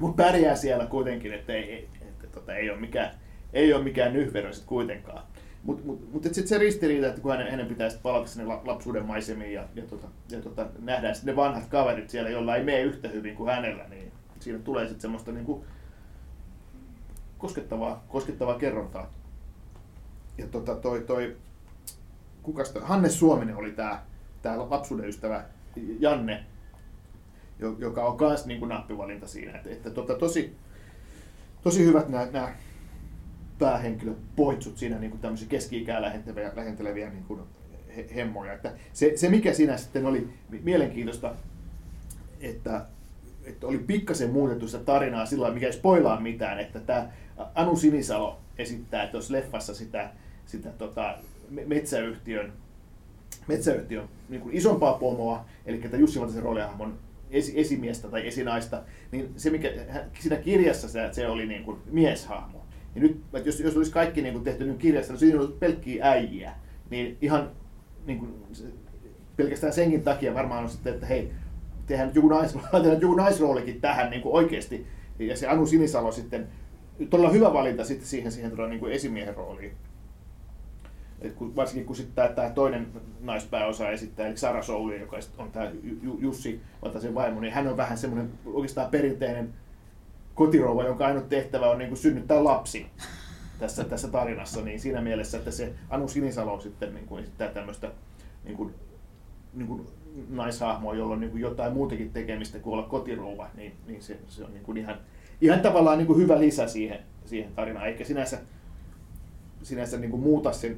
Mutta 0.00 0.22
pärjää 0.24 0.56
siellä 0.56 0.86
kuitenkin, 0.86 1.32
että 1.32 1.52
ei, 1.52 1.88
että, 2.02 2.26
tota, 2.32 2.54
ei 2.54 2.70
ole 2.70 2.80
mikään, 2.80 3.10
ei 3.52 3.74
ole 3.74 3.84
mikään 3.84 4.12
nyhverö 4.12 4.52
sitten 4.52 4.68
kuitenkaan. 4.68 5.22
Mutta 5.66 5.86
mut, 5.86 6.12
mut 6.12 6.22
sitten 6.22 6.48
se 6.48 6.58
ristiriita, 6.58 7.06
että 7.06 7.20
kun 7.20 7.32
hänen, 7.32 7.50
hänen 7.50 7.66
pitäisi 7.66 7.98
palata 8.02 8.26
sinne 8.26 8.54
lapsuuden 8.64 9.06
maisemiin 9.06 9.52
ja, 9.52 9.68
ja, 9.74 9.82
tota, 9.82 10.08
ja 10.30 10.40
tota, 10.40 10.66
nähdään 10.78 11.14
ne 11.22 11.36
vanhat 11.36 11.66
kaverit 11.66 12.10
siellä, 12.10 12.30
joilla 12.30 12.56
ei 12.56 12.64
mene 12.64 12.80
yhtä 12.80 13.08
hyvin 13.08 13.36
kuin 13.36 13.50
hänellä, 13.50 13.84
niin 13.88 14.12
siinä 14.40 14.58
tulee 14.58 14.84
sitten 14.84 15.00
semmoista 15.00 15.32
niinku 15.32 15.64
koskettavaa, 17.38 18.04
koskettavaa 18.08 18.58
kerrontaa. 18.58 19.10
Ja 20.38 20.46
tota, 20.46 20.74
toi, 20.74 21.00
toi, 21.00 21.36
kukas 22.42 22.70
toi, 22.70 23.10
Suominen 23.10 23.56
oli 23.56 23.72
tämä 23.72 24.02
tää 24.42 24.70
lapsuuden 24.70 25.08
ystävä 25.08 25.44
Janne, 25.98 26.44
joka 27.78 28.04
on 28.04 28.16
myös 28.20 28.46
niin 28.46 28.68
nappivalinta 28.68 29.26
siinä. 29.26 29.56
Että, 29.56 29.70
että 29.70 29.90
tota, 29.90 30.14
tosi, 30.14 30.56
tosi 31.62 31.84
hyvät 31.84 32.08
nämä 32.08 32.54
päähenkilö 33.58 34.12
poitsut 34.36 34.78
siinä 34.78 34.98
niin 34.98 35.18
tämmöisiä 35.18 35.48
keski-ikää 35.48 36.02
lähenteleviä, 36.02 36.52
lähenteleviä 36.56 37.10
niin 37.10 37.24
kuin 37.24 37.40
hemmoja. 38.14 38.52
Että 38.52 38.72
se, 38.92 39.12
se, 39.16 39.28
mikä 39.28 39.52
siinä 39.52 39.76
sitten 39.76 40.06
oli 40.06 40.28
mielenkiintoista, 40.62 41.34
että, 42.40 42.86
että 43.44 43.66
oli 43.66 43.78
pikkasen 43.78 44.30
muutettu 44.30 44.68
sitä 44.68 44.84
tarinaa 44.84 45.26
sillä 45.26 45.50
mikä 45.50 45.66
ei 45.66 45.72
spoilaa 45.72 46.20
mitään, 46.20 46.60
että 46.60 46.80
tämä 46.80 47.08
Anu 47.54 47.76
Sinisalo 47.76 48.40
esittää 48.58 49.06
tuossa 49.06 49.32
leffassa 49.32 49.74
sitä, 49.74 50.10
sitä 50.46 50.68
tota, 50.68 51.18
metsäyhtiön, 51.66 52.52
metsäyhtiön 53.46 54.08
niin 54.28 54.40
kuin 54.40 54.54
isompaa 54.54 54.94
pomoa, 54.94 55.44
eli 55.66 55.78
tätä 55.78 55.96
Jussi 55.96 56.18
Valtaisen 56.20 56.42
roolihahmon 56.42 56.98
esi, 57.30 57.60
esimiestä 57.60 58.08
tai 58.08 58.26
esinaista, 58.26 58.82
niin 59.12 59.32
se 59.36 59.50
mikä 59.50 59.68
siinä 60.18 60.36
kirjassa 60.36 60.88
se, 60.88 61.08
se 61.12 61.28
oli 61.28 61.46
niin 61.46 61.64
kuin 61.64 61.78
mieshahmo. 61.86 62.65
Ja 62.96 63.02
nyt, 63.02 63.20
jos, 63.44 63.60
jos 63.60 63.76
olisi 63.76 63.92
kaikki 63.92 64.22
niin 64.22 64.32
kuin 64.32 64.44
tehty 64.44 64.64
niin 64.64 64.78
kirjasta, 64.78 65.12
niin 65.12 65.20
siinä 65.20 65.40
olisi 65.40 65.52
pelkkiä 65.52 66.10
äijiä. 66.10 66.52
Niin 66.90 67.18
ihan 67.20 67.50
niin 68.06 68.18
kuin, 68.18 68.34
pelkästään 69.36 69.72
senkin 69.72 70.02
takia 70.02 70.34
varmaan 70.34 70.64
on 70.64 70.70
sitten, 70.70 70.94
että 70.94 71.06
hei, 71.06 71.32
tehdään 71.86 72.10
joku, 72.14 72.28
nais, 72.28 72.54
joku 73.02 73.14
naisroolikin 73.14 73.80
tähän 73.80 74.10
niin 74.10 74.22
kuin 74.22 74.34
oikeasti. 74.34 74.86
Ja 75.18 75.36
se 75.36 75.48
Anu 75.48 75.66
Sinisalo 75.66 76.12
sitten, 76.12 76.48
todella 77.10 77.30
hyvä 77.30 77.52
valinta 77.52 77.84
sitten 77.84 78.08
siihen, 78.08 78.32
siihen 78.32 78.50
tuolla 78.50 78.68
niin 78.68 78.80
kuin 78.80 78.92
esimiehen 78.92 79.34
rooliin. 79.34 79.72
Et 81.20 81.32
kun, 81.32 81.56
varsinkin 81.56 81.86
kun 81.86 81.96
sitten 81.96 82.34
tämä 82.34 82.50
toinen 82.50 82.86
naispääosa 83.20 83.90
esittää, 83.90 84.26
eli 84.26 84.36
Sara 84.36 84.62
Souli, 84.62 85.00
joka 85.00 85.18
on 85.38 85.52
tämä 85.52 85.70
Jussi 86.18 86.60
Vatasen 86.82 87.14
vaimo, 87.14 87.40
niin 87.40 87.52
hän 87.52 87.68
on 87.68 87.76
vähän 87.76 87.98
semmoinen 87.98 88.30
oikeastaan 88.44 88.90
perinteinen 88.90 89.54
kotirouva, 90.36 90.84
jonka 90.84 91.06
ainut 91.06 91.28
tehtävä 91.28 91.70
on 91.70 91.78
niin 91.78 91.88
kuin 91.88 91.98
synnyttää 91.98 92.44
lapsi 92.44 92.86
tässä, 93.58 93.84
tässä 93.84 94.08
tarinassa, 94.08 94.60
niin 94.60 94.80
siinä 94.80 95.00
mielessä, 95.00 95.38
että 95.38 95.50
se 95.50 95.74
Anu 95.90 96.08
Sinisalo 96.08 96.60
sitten 96.60 96.94
niin 96.94 97.06
kuin 97.06 97.22
esittää 97.22 97.48
tämmöistä 97.48 97.90
niin 98.44 98.56
kuin, 98.56 98.74
niin 99.54 99.68
kuin 99.68 99.86
naishahmoa, 100.28 100.94
jolla 100.94 101.12
on 101.12 101.20
niin 101.20 101.30
kuin 101.30 101.40
jotain 101.40 101.72
muutakin 101.72 102.12
tekemistä 102.12 102.58
kuin 102.58 102.72
olla 102.72 102.88
kotirouva, 102.88 103.50
niin, 103.54 103.72
niin 103.86 104.02
se, 104.02 104.18
se 104.28 104.44
on 104.44 104.52
niin 104.52 104.64
kuin 104.64 104.78
ihan, 104.78 104.96
ihan 105.40 105.60
tavallaan 105.60 105.98
niin 105.98 106.06
kuin 106.06 106.18
hyvä 106.18 106.40
lisä 106.40 106.68
siihen, 106.68 106.98
siihen 107.24 107.52
tarinaan, 107.52 107.86
eikä 107.86 108.04
sinänsä, 108.04 108.38
sinänsä 109.62 109.98
niin 109.98 110.10
kuin 110.10 110.22
muuta 110.22 110.52
sen 110.52 110.76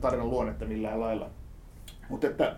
tarinan 0.00 0.30
luonnetta 0.30 0.64
millään 0.64 1.00
lailla. 1.00 1.30
Mutta 2.08 2.26
että 2.26 2.56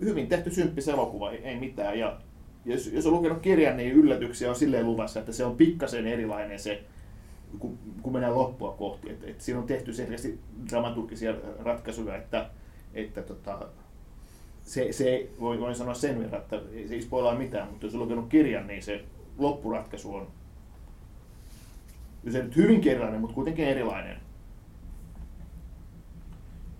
hyvin 0.00 0.28
tehty 0.28 0.50
symppis 0.50 0.88
elokuva, 0.88 1.30
ei 1.30 1.60
mitään. 1.60 1.98
Ja 1.98 2.20
jos, 2.64 2.86
jos 2.86 3.06
on 3.06 3.12
lukenut 3.12 3.42
kirjan, 3.42 3.76
niin 3.76 3.92
yllätyksiä 3.92 4.50
on 4.50 4.56
silleen 4.56 4.86
luvassa, 4.86 5.20
että 5.20 5.32
se 5.32 5.44
on 5.44 5.56
pikkasen 5.56 6.06
erilainen 6.06 6.58
se, 6.58 6.82
kun, 7.58 7.78
kun 8.02 8.12
mennään 8.12 8.34
loppua 8.34 8.72
kohti. 8.72 9.10
Et, 9.10 9.24
et 9.24 9.40
siinä 9.40 9.60
on 9.60 9.66
tehty 9.66 9.92
selkeästi 9.92 10.38
dramaturgisia 10.70 11.34
ratkaisuja, 11.58 12.16
että, 12.16 12.50
että 12.94 13.22
tota, 13.22 13.68
se, 14.62 14.92
se 14.92 15.30
voi, 15.40 15.60
voin 15.60 15.74
sanoa 15.74 15.94
sen 15.94 16.18
verran, 16.18 16.42
että 16.42 16.60
se 16.88 16.94
ei 16.94 17.02
spoilaa 17.02 17.38
mitään, 17.38 17.68
mutta 17.68 17.86
jos 17.86 17.94
on 17.94 18.00
lukenut 18.00 18.28
kirjan, 18.28 18.66
niin 18.66 18.82
se 18.82 19.04
loppuratkaisu 19.38 20.14
on 20.14 20.26
se 22.30 22.42
nyt 22.42 22.56
hyvin 22.56 22.88
erilainen, 22.88 23.20
mutta 23.20 23.34
kuitenkin 23.34 23.64
erilainen. 23.64 24.16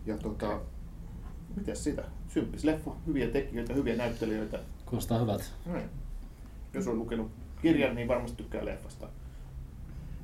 Ja 0.06 0.18
tota, 0.18 0.60
mitäs 1.56 1.84
sitä? 1.84 2.04
Symppis 2.28 2.64
leffa, 2.64 2.90
hyviä 3.06 3.28
tekijöitä, 3.28 3.74
hyviä 3.74 3.96
näyttelijöitä. 3.96 4.58
Kuulostaa 4.88 5.18
hyvältä. 5.18 5.44
Näin. 5.66 5.90
Jos 6.74 6.88
on 6.88 6.98
lukenut 6.98 7.30
kirjan, 7.62 7.94
niin 7.94 8.08
varmasti 8.08 8.36
tykkää 8.36 8.64
leffasta. 8.64 9.08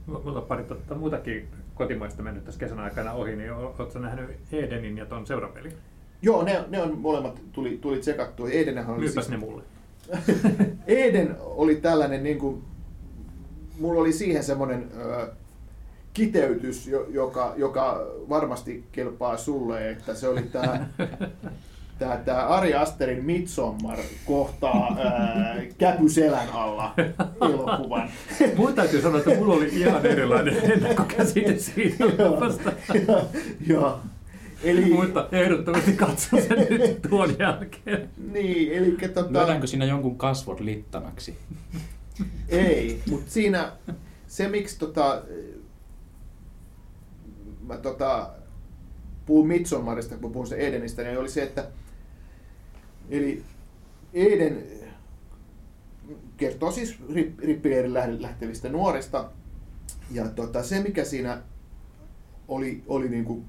Mulla 0.07 0.41
on 0.41 0.47
pari 0.47 0.65
totta, 0.65 0.95
muutakin 0.95 1.49
kotimaista 1.75 2.23
mennyt 2.23 2.45
tässä 2.45 2.61
kesän 2.61 2.79
aikana 2.79 3.13
ohi, 3.13 3.37
niin 3.37 3.53
oletko 3.53 3.99
nähnyt 3.99 4.31
Edenin 4.53 4.99
ja 4.99 5.07
ton 5.07 5.27
seurapelin? 5.27 5.73
Joo, 6.23 6.43
ne, 6.43 6.65
ne 6.69 6.83
on 6.83 6.99
molemmat 6.99 7.41
tuli, 7.53 7.79
tuli 7.81 7.99
tsekattua. 7.99 8.49
Edenhän 8.51 8.97
oli 8.97 9.09
siis... 9.09 9.29
ne 9.29 9.37
mulle. 9.37 9.63
Eden 10.87 11.37
oli 11.41 11.77
tällainen, 11.77 12.23
niin 12.23 12.39
kuin, 12.39 12.63
mulla 13.81 14.01
oli 14.01 14.13
siihen 14.13 14.45
semmoinen 14.45 14.91
kiteytys, 16.15 16.91
joka, 17.09 17.55
joka 17.57 18.07
varmasti 18.29 18.85
kelpaa 18.93 19.37
sulle, 19.37 19.91
että 19.91 20.15
se 20.15 20.29
oli 20.29 20.43
tämä 20.43 20.87
tämä, 21.99 22.17
tämä 22.17 22.47
Ari 22.47 22.75
Asterin 22.75 23.25
Midsommar 23.25 23.99
kohtaa 24.25 24.97
ää, 24.99 25.57
käpy 25.79 26.09
selän 26.09 26.49
alla 26.53 26.95
elokuvan. 27.41 28.11
Mun 28.57 28.75
täytyy 28.75 29.03
sanoa, 29.03 29.19
että 29.19 29.35
mulla 29.35 29.55
oli 29.55 29.69
ihan 29.73 30.07
erilainen 30.07 30.73
ennakkokäsite 30.73 31.59
siitä 31.59 32.05
leffasta. 32.07 32.73
Joo. 33.67 34.01
Eli... 34.65 34.85
Mutta 34.85 35.29
ehdottomasti 35.33 35.93
katso 35.93 36.37
sen 36.37 36.67
nyt 36.71 37.03
tuon 37.11 37.37
jälkeen. 37.39 38.09
Niin, 38.33 38.73
eli 38.73 38.97
tota... 39.15 39.33
Lyödäänkö 39.33 39.67
siinä 39.67 39.85
jonkun 39.85 40.19
kasvot 40.19 40.61
littanaksi? 40.61 41.39
Ei, 42.49 43.01
mutta 43.11 43.31
siinä 43.31 43.73
se 44.27 44.49
miksi 44.49 44.79
tota, 44.79 45.23
mä 47.67 47.77
tota, 47.77 48.31
puhun 49.27 49.47
Midsommarista, 49.47 50.17
kun 50.17 50.33
puhun 50.33 50.47
se 50.47 50.57
Edenistä, 50.57 51.03
niin 51.03 51.19
oli 51.19 51.29
se, 51.29 51.43
että 51.43 51.65
Eli 53.11 53.43
Eden 54.15 54.65
kertoo 56.37 56.71
siis 56.71 56.97
rippileirin 57.39 58.23
lähtevistä 58.23 58.69
nuorista. 58.69 59.31
Ja 60.11 60.29
tota, 60.29 60.63
se, 60.63 60.83
mikä 60.83 61.05
siinä 61.05 61.43
oli, 62.49 62.83
oli 62.87 63.09
niin 63.09 63.25
kuin 63.25 63.45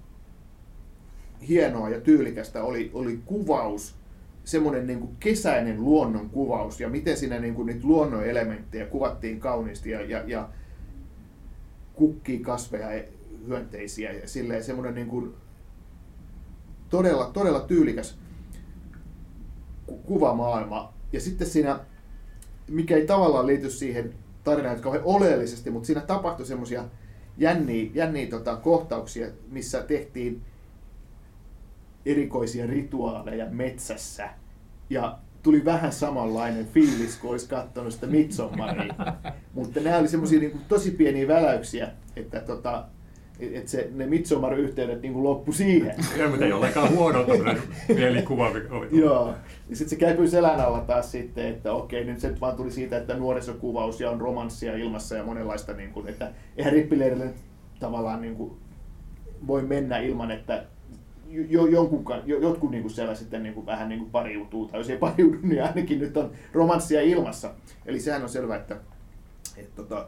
hienoa 1.47 1.89
ja 1.89 2.01
tyylikästä, 2.01 2.63
oli, 2.63 2.91
oli 2.93 3.19
kuvaus, 3.25 3.95
semmoinen 4.43 4.87
niin 4.87 5.15
kesäinen 5.19 5.83
luonnon 5.83 6.29
kuvaus 6.29 6.79
ja 6.79 6.89
miten 6.89 7.17
siinä 7.17 7.39
niin 7.39 7.55
kuin 7.55 7.65
niitä 7.65 7.87
luonnon 7.87 8.25
elementtejä 8.25 8.85
kuvattiin 8.85 9.39
kauniisti 9.39 9.89
ja, 9.89 10.01
ja, 10.01 10.23
ja 10.27 10.49
kukkii 11.93 12.39
kasveja, 12.39 13.03
hyönteisiä 13.47 14.11
ja 14.11 14.27
silleen 14.27 14.63
semmoinen 14.63 14.95
niin 14.95 15.07
kuin 15.07 15.33
todella, 16.89 17.29
todella 17.33 17.59
tyylikäs 17.59 18.17
kuvamaailma. 20.05 20.93
Ja 21.13 21.21
sitten 21.21 21.47
siinä, 21.47 21.79
mikä 22.69 22.95
ei 22.95 23.05
tavallaan 23.05 23.47
liity 23.47 23.69
siihen 23.69 24.13
tarinaan 24.43 24.79
kauhean 24.79 25.03
oleellisesti, 25.05 25.69
mutta 25.69 25.87
siinä 25.87 26.01
tapahtui 26.01 26.45
semmoisia 26.45 26.85
jänniä, 27.37 27.91
jänniä 27.93 28.27
tota, 28.27 28.55
kohtauksia, 28.55 29.27
missä 29.49 29.81
tehtiin 29.81 30.41
erikoisia 32.05 32.67
rituaaleja 32.67 33.45
metsässä. 33.49 34.29
Ja 34.89 35.17
tuli 35.43 35.65
vähän 35.65 35.91
samanlainen 35.91 36.65
fiilis, 36.65 37.17
kun 37.17 37.29
olisi 37.29 37.49
katsonut 37.49 37.93
sitä 37.93 38.07
Midsommaria. 38.07 38.95
Mutta 39.53 39.79
nämä 39.79 39.97
oli 39.97 40.07
semmoisia 40.07 40.39
niin 40.39 40.61
tosi 40.67 40.91
pieniä 40.91 41.27
väläyksiä, 41.27 41.91
että 42.15 42.39
tota, 42.39 42.85
et 43.39 43.67
se, 43.67 43.89
ne 43.93 44.05
Midsommar-yhteydet 44.05 45.01
niin 45.01 45.23
loppu 45.23 45.51
siihen. 45.51 45.95
Joo, 46.17 46.29
mutta 46.29 46.45
ei 46.45 46.53
ollenkaan 46.53 46.95
huono 46.95 47.23
tämmöinen 47.23 47.61
mielikuva. 47.95 48.51
Joo. 48.91 49.33
Ja 49.69 49.75
sitten 49.75 49.89
se 49.89 49.95
käy 49.95 50.27
selän 50.27 50.59
alla 50.59 50.79
taas 50.79 51.11
sitten, 51.11 51.47
että 51.47 51.73
okei, 51.73 52.05
nyt 52.05 52.19
se 52.19 52.39
vaan 52.39 52.55
tuli 52.55 52.71
siitä, 52.71 52.97
että 52.97 53.13
nuorisokuvaus 53.13 54.01
ja 54.01 54.11
on 54.11 54.21
romanssia 54.21 54.77
ilmassa 54.77 55.15
ja 55.15 55.23
monenlaista, 55.23 55.73
niin 55.73 55.91
kuin, 55.91 56.07
että 56.07 56.31
eihän 56.57 56.73
rippileirille 56.73 57.33
tavallaan 57.79 58.21
niin 58.21 58.35
kuin, 58.35 58.51
voi 59.47 59.61
mennä 59.61 59.97
ilman, 59.97 60.31
että 60.31 60.63
jo, 61.29 61.65
jonkun, 61.65 62.05
jo, 62.25 62.39
jotkut 62.39 62.71
niin 62.71 62.83
kuin 62.83 62.93
siellä 62.93 63.15
sitten 63.15 63.43
niin 63.43 63.53
kuin, 63.53 63.65
vähän 63.65 63.89
niin 63.89 63.99
kuin 63.99 64.11
pariutuu, 64.11 64.67
tai 64.67 64.79
jos 64.79 64.89
ei 64.89 64.97
pariudu, 64.97 65.37
niin 65.41 65.63
ainakin 65.63 65.99
nyt 65.99 66.17
on 66.17 66.31
romanssia 66.53 67.01
ilmassa. 67.01 67.51
Eli 67.85 67.99
sehän 67.99 68.23
on 68.23 68.29
selvä, 68.29 68.55
että, 68.55 68.77
että 69.57 69.75
tota, 69.75 70.07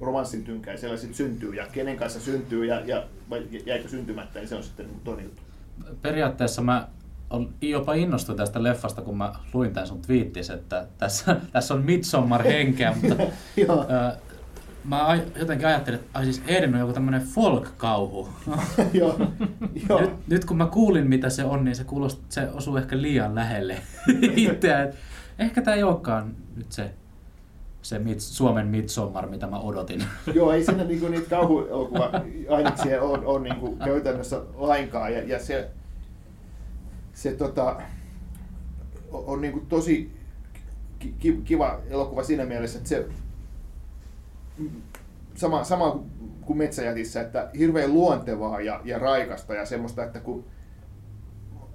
romanssin 0.00 0.44
tynkää 0.44 0.76
siellä 0.76 0.96
sitten 0.96 1.16
syntyy, 1.16 1.54
ja 1.54 1.66
kenen 1.72 1.96
kanssa 1.96 2.20
syntyy, 2.20 2.64
ja, 2.64 2.80
ja 2.80 3.04
vai 3.30 3.42
jäikö 3.66 3.88
syntymättä, 3.88 4.38
niin 4.38 4.48
se 4.48 4.54
on 4.54 4.62
sitten 4.62 4.86
niin 4.86 5.00
toinen 5.04 5.24
juttu. 5.24 5.42
Periaatteessa 6.02 6.62
mä 6.62 6.88
jopa 7.60 7.94
innostuin 7.94 8.38
tästä 8.38 8.62
leffasta, 8.62 9.02
kun 9.02 9.16
mä 9.16 9.32
luin 9.52 9.72
tämän 9.72 9.86
sun 9.86 10.02
twiittis, 10.02 10.50
että 10.50 10.86
tässä, 10.98 11.36
tässä 11.52 11.74
on 11.74 11.84
Midsommar-henkeä, 11.84 12.94
mutta 13.02 13.22
äh, 14.06 14.16
mä 14.84 15.18
jotenkin 15.36 15.66
ajattelin, 15.66 16.00
että 16.00 16.18
ai 16.18 16.24
siis 16.24 16.42
Eden 16.46 16.74
on 16.74 16.80
joku 16.80 16.92
tämmöinen 16.92 17.22
folk-kauhu. 17.22 18.28
joo. 18.92 19.18
Nyt, 20.00 20.10
nyt, 20.28 20.44
kun 20.44 20.56
mä 20.56 20.66
kuulin, 20.66 21.08
mitä 21.08 21.30
se 21.30 21.44
on, 21.44 21.64
niin 21.64 21.76
se, 21.76 21.84
kuulosti, 21.84 22.22
se 22.28 22.48
osuu 22.52 22.76
ehkä 22.76 23.02
liian 23.02 23.34
lähelle 23.34 23.76
itseä. 24.36 24.92
Ehkä 25.38 25.62
tämä 25.62 25.74
ei 25.74 25.82
olekaan 25.82 26.34
nyt 26.56 26.72
se 26.72 26.90
se 27.88 27.98
mit, 27.98 28.20
Suomen 28.20 28.66
Midsommar, 28.66 29.28
mitä 29.28 29.46
mä 29.46 29.58
odotin. 29.58 30.04
Joo, 30.34 30.52
ei 30.52 30.64
siinä 30.64 30.84
niinku 30.84 31.08
niitä 31.08 31.30
kauhuelokuva 31.30 32.10
aineksia 32.50 33.02
ole, 33.02 33.26
ole 33.26 33.40
niinku 33.40 33.76
käytännössä 33.84 34.42
lainkaan. 34.54 35.12
Ja, 35.12 35.22
ja 35.24 35.38
se, 35.38 35.70
se 37.12 37.32
tota, 37.32 37.80
on 39.12 39.40
niinku 39.40 39.60
tosi 39.68 40.12
ki, 40.98 41.40
kiva 41.44 41.80
elokuva 41.90 42.22
siinä 42.22 42.44
mielessä, 42.44 42.78
että 42.78 42.88
se 42.88 43.08
sama, 45.34 45.64
sama 45.64 46.04
kuin 46.40 46.58
Metsäjätissä, 46.58 47.20
että 47.20 47.50
hirveän 47.58 47.94
luontevaa 47.94 48.60
ja, 48.60 48.80
ja 48.84 48.98
raikasta 48.98 49.54
ja 49.54 49.66
semmoista, 49.66 50.04
että 50.04 50.20
kun 50.20 50.44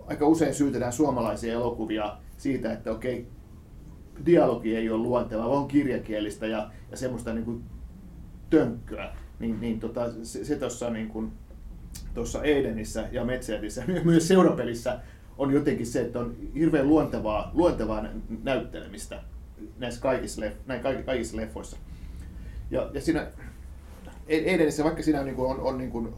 aika 0.08 0.28
usein 0.28 0.54
syytetään 0.54 0.94
suomalaisia 0.94 1.54
elokuvia 1.54 2.18
siitä, 2.38 2.74
että 2.74 2.92
okei, 2.92 3.28
dialogi 4.26 4.76
ei 4.76 4.90
ole 4.90 5.04
luonteva, 5.04 5.46
on 5.46 5.68
kirjakielistä 5.68 6.48
ja, 6.48 6.72
ja 6.92 6.98
semmoista 6.98 7.34
niin 7.34 7.46
kuin 7.46 7.64
tönkköä, 8.50 9.16
niin, 9.40 9.62
niin 9.62 9.80
tota, 9.80 10.12
se, 10.24 10.46
se 10.46 10.56
tuossa 10.56 10.90
niin 10.90 11.08
kuin, 11.08 11.32
tuossa 12.14 12.44
Edenissä 12.44 13.08
ja 13.12 13.26
Metsäjätissä, 13.26 13.84
myös 14.04 14.28
seurapelissä 14.28 15.00
on 15.38 15.52
jotenkin 15.54 15.86
se, 15.86 16.02
että 16.02 16.20
on 16.20 16.36
hirveän 16.56 16.88
luontevaa, 16.88 17.52
luontevaa 17.54 18.06
näyttelemistä 18.44 19.24
näissä 19.78 20.02
kaikissa, 20.02 20.42
leff, 20.42 20.58
näin 20.66 20.82
kaikissa 21.06 21.38
leffoissa. 21.38 21.78
Ja, 22.72 22.90
ja 22.94 23.02
siinä 23.02 23.28
e-, 24.28 24.56
Edenissä, 24.56 24.84
vaikka 24.84 25.04
siinä 25.04 25.20
on, 25.20 25.26
niin 25.26 25.36
kuin, 25.36 25.52
on, 25.52 25.60
on 25.60 25.78
niin 25.78 25.92
kuin 25.92 26.10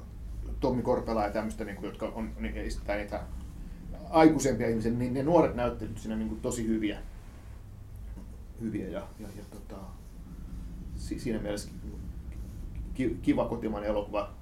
Tommi 0.59 0.81
Korpela 0.81 1.23
ja 1.23 1.29
tämmöistä, 1.29 1.63
niin 1.65 1.75
kuin, 1.75 1.85
jotka 1.85 2.05
on, 2.05 2.31
niin, 2.39 2.55
niitä 2.97 3.21
aikuisempia 4.09 4.67
ihmisiä, 4.67 4.91
niin 4.91 5.13
ne 5.13 5.23
nuoret 5.23 5.55
näyttelyt 5.55 5.97
siinä 5.97 6.15
niin 6.15 6.29
kuin 6.29 6.41
tosi 6.41 6.67
hyviä 6.67 6.99
hyviä 8.61 8.87
ja, 8.87 9.07
ja, 9.19 9.27
ja 9.37 9.43
tota, 9.51 9.75
siinä 10.95 11.39
mielessä 11.39 11.69
kiva 13.21 13.45
kotimainen 13.45 13.89
elokuva, 13.89 14.33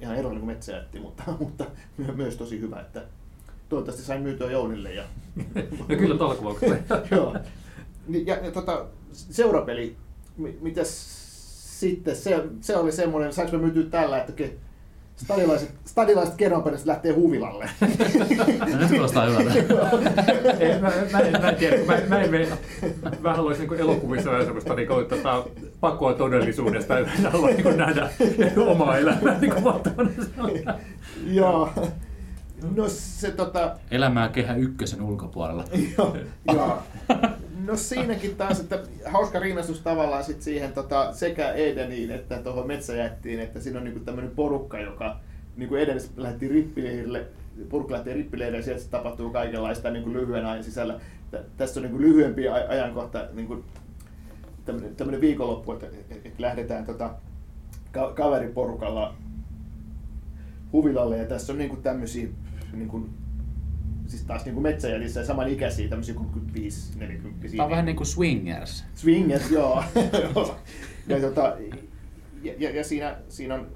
ihan 0.00 0.14
erilainen 0.14 0.40
kuin 0.40 0.54
Metsäjätti, 0.54 1.00
mutta, 1.00 1.22
mutta 1.40 1.64
myös 2.14 2.36
tosi 2.36 2.60
hyvä, 2.60 2.80
että 2.80 3.04
toivottavasti 3.68 4.06
sain 4.06 4.22
myytyä 4.22 4.50
Jounille. 4.50 4.94
Ja... 4.94 5.04
no 5.88 5.96
kyllä 5.98 6.18
tuolla 6.18 6.34
kuvauksella. 6.34 6.76
Joo. 7.10 7.36
Ja, 8.08 8.36
ja 8.44 8.50
tota, 8.50 8.86
seurapeli, 9.12 9.96
mitäs 10.60 11.18
sitten, 11.80 12.16
se, 12.16 12.44
se 12.60 12.76
oli 12.76 12.92
semmoinen, 12.92 13.32
saanko 13.32 13.56
me 13.56 13.62
myytyä 13.62 13.84
tällä, 13.90 14.20
että 14.20 14.32
stadilaiset, 15.24 15.70
stadilaiset 15.84 16.34
kerranperäiset 16.34 16.86
lähtee 16.86 17.12
huvilalle. 17.12 17.70
No 18.72 18.78
nyt 18.78 18.90
kuulostaa 18.90 19.26
hyvältä. 19.26 19.52
Ei, 20.60 20.80
mä, 20.80 20.92
mä, 21.12 21.18
en, 21.18 21.42
mä 21.42 21.48
en 21.48 21.56
tiedä, 21.56 21.76
mä, 21.76 21.98
mä, 22.08 22.20
en, 22.20 22.30
mä, 23.02 23.10
mä 23.20 23.34
haluaisin 23.34 23.68
niin 23.68 23.80
elokuvissa 23.80 24.30
olla 24.30 24.44
sellaista 24.44 24.74
niin 24.74 24.88
kuin, 24.88 25.06
tota, 25.06 25.44
pakoa 25.80 26.14
todellisuudesta, 26.14 26.94
mä 27.22 27.30
haluan 27.30 27.54
niin 27.54 27.76
nähdä 27.76 28.10
omaa 28.66 28.98
elämää 28.98 29.38
niin 29.40 29.52
kuin 29.52 29.74
Joo. 31.26 31.70
No 32.76 32.88
se 32.88 33.30
tota... 33.30 33.76
Elämää 33.90 34.28
kehä 34.28 34.54
ykkösen 34.54 35.02
ulkopuolella. 35.02 35.64
joo, 35.98 36.16
joo. 36.54 36.82
No 37.68 37.76
siinäkin 37.76 38.36
taas, 38.36 38.60
että 38.60 38.78
hauska 39.04 39.38
rinnastus 39.38 39.80
tavallaan 39.80 40.24
sit 40.24 40.42
siihen 40.42 40.72
tota, 40.72 41.12
sekä 41.12 41.52
Edeniin 41.52 42.10
että 42.10 42.38
tuohon 42.38 42.66
metsäjättiin, 42.66 43.40
että 43.40 43.60
siinä 43.60 43.78
on 43.78 43.84
niinku 43.84 44.00
tämmöinen 44.00 44.30
porukka, 44.30 44.80
joka 44.80 45.20
niinku 45.56 45.74
edes 45.74 46.10
lähti 46.16 46.48
rippileirille, 46.48 47.26
porukka 47.68 47.94
lähtee 47.94 48.14
rippileirille 48.14 48.58
ja 48.58 48.62
sieltä 48.64 48.84
tapahtuu 48.90 49.30
kaikenlaista 49.30 49.90
niinku 49.90 50.12
lyhyen 50.12 50.46
ajan 50.46 50.64
sisällä. 50.64 51.00
Tässä 51.56 51.80
on 51.80 51.82
niinku 51.82 52.00
lyhyempi 52.00 52.48
ajankohta, 52.48 53.26
niinku, 53.32 53.64
tämmöinen 54.96 55.20
viikonloppu, 55.20 55.72
että, 55.72 55.86
että 56.10 56.42
lähdetään 56.42 56.86
tota, 56.86 57.10
ka- 57.92 58.12
kaveriporukalla 58.12 59.14
huvilalle 60.72 61.16
ja 61.16 61.24
tässä 61.24 61.52
on 61.52 61.58
niinku 61.58 61.76
tämmöisiä 61.76 62.28
niinku, 62.72 63.08
siis 64.08 64.22
taas 64.22 64.44
niin 64.44 64.54
kuin 64.54 64.62
metsäjälissä 64.62 65.24
samanikäisiä, 65.24 65.88
tämmöisiä 65.88 66.14
35 66.14 66.98
40 66.98 67.48
Tämä 67.48 67.64
on 67.64 67.70
vähän 67.70 67.84
niin 67.84 67.96
kuin 67.96 68.06
swingers. 68.06 68.84
Swingers, 68.94 69.50
joo. 69.58 69.84
ja, 71.06 71.20
tota, 71.20 71.56
ja, 72.42 72.54
ja, 72.58 72.70
ja 72.70 72.84
siinä, 72.84 73.16
siinä 73.28 73.54
on 73.54 73.66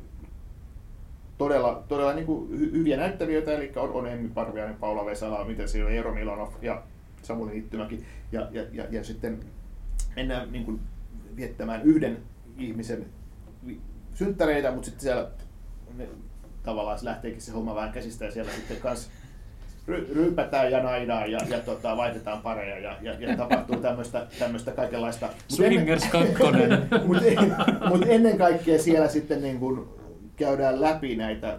todella, 1.38 1.84
todella 1.88 2.12
niin 2.12 2.26
kuin 2.26 2.50
hyviä 2.50 2.96
näyttelijöitä, 2.96 3.52
eli 3.52 3.72
on, 3.76 3.92
on 3.92 4.06
Emmi 4.06 4.28
Parviainen, 4.28 4.76
Paula 4.76 5.06
Vesala, 5.06 5.44
miten 5.44 5.68
siinä 5.68 5.86
on 5.86 5.92
Eero 5.92 6.14
Milonov 6.14 6.48
ja 6.62 6.82
Samuli 7.22 7.54
Hittymäki. 7.54 8.04
Ja, 8.32 8.48
ja, 8.50 8.62
ja, 8.72 8.84
ja 8.90 9.04
sitten 9.04 9.40
mennään 10.16 10.52
niin 10.52 10.64
kuin 10.64 10.80
viettämään 11.36 11.82
yhden 11.82 12.18
ihmisen 12.58 13.06
synttäreitä, 14.14 14.70
mutta 14.70 14.84
sitten 14.84 15.02
siellä 15.02 15.30
ne, 15.96 16.08
tavallaan 16.62 16.98
se 16.98 17.04
lähteekin 17.04 17.40
se 17.40 17.52
homma 17.52 17.74
vähän 17.74 17.92
käsistä 17.92 18.24
ja 18.24 18.30
siellä 18.30 18.52
sitten 18.52 18.76
kanssa 18.76 19.10
ry, 19.86 20.08
ryypätään 20.14 20.70
ja 20.70 20.82
naidaan 20.82 21.30
ja, 21.30 21.38
ja 21.48 21.58
tota, 21.58 21.96
vaihdetaan 21.96 22.42
pareja 22.42 22.78
ja, 22.78 22.96
ja, 23.02 23.12
ja 23.12 23.36
tapahtuu 23.36 23.76
tämmöistä, 23.76 24.72
kaikenlaista. 24.76 25.28
Swingers 25.48 26.04
2. 26.04 26.32
Mutta 27.06 27.24
mut 27.88 28.02
ennen 28.06 28.38
kaikkea 28.38 28.78
siellä 28.78 29.08
sitten 29.08 29.42
niin 29.42 29.58
kun 29.58 29.94
käydään 30.36 30.80
läpi 30.80 31.16
näitä 31.16 31.58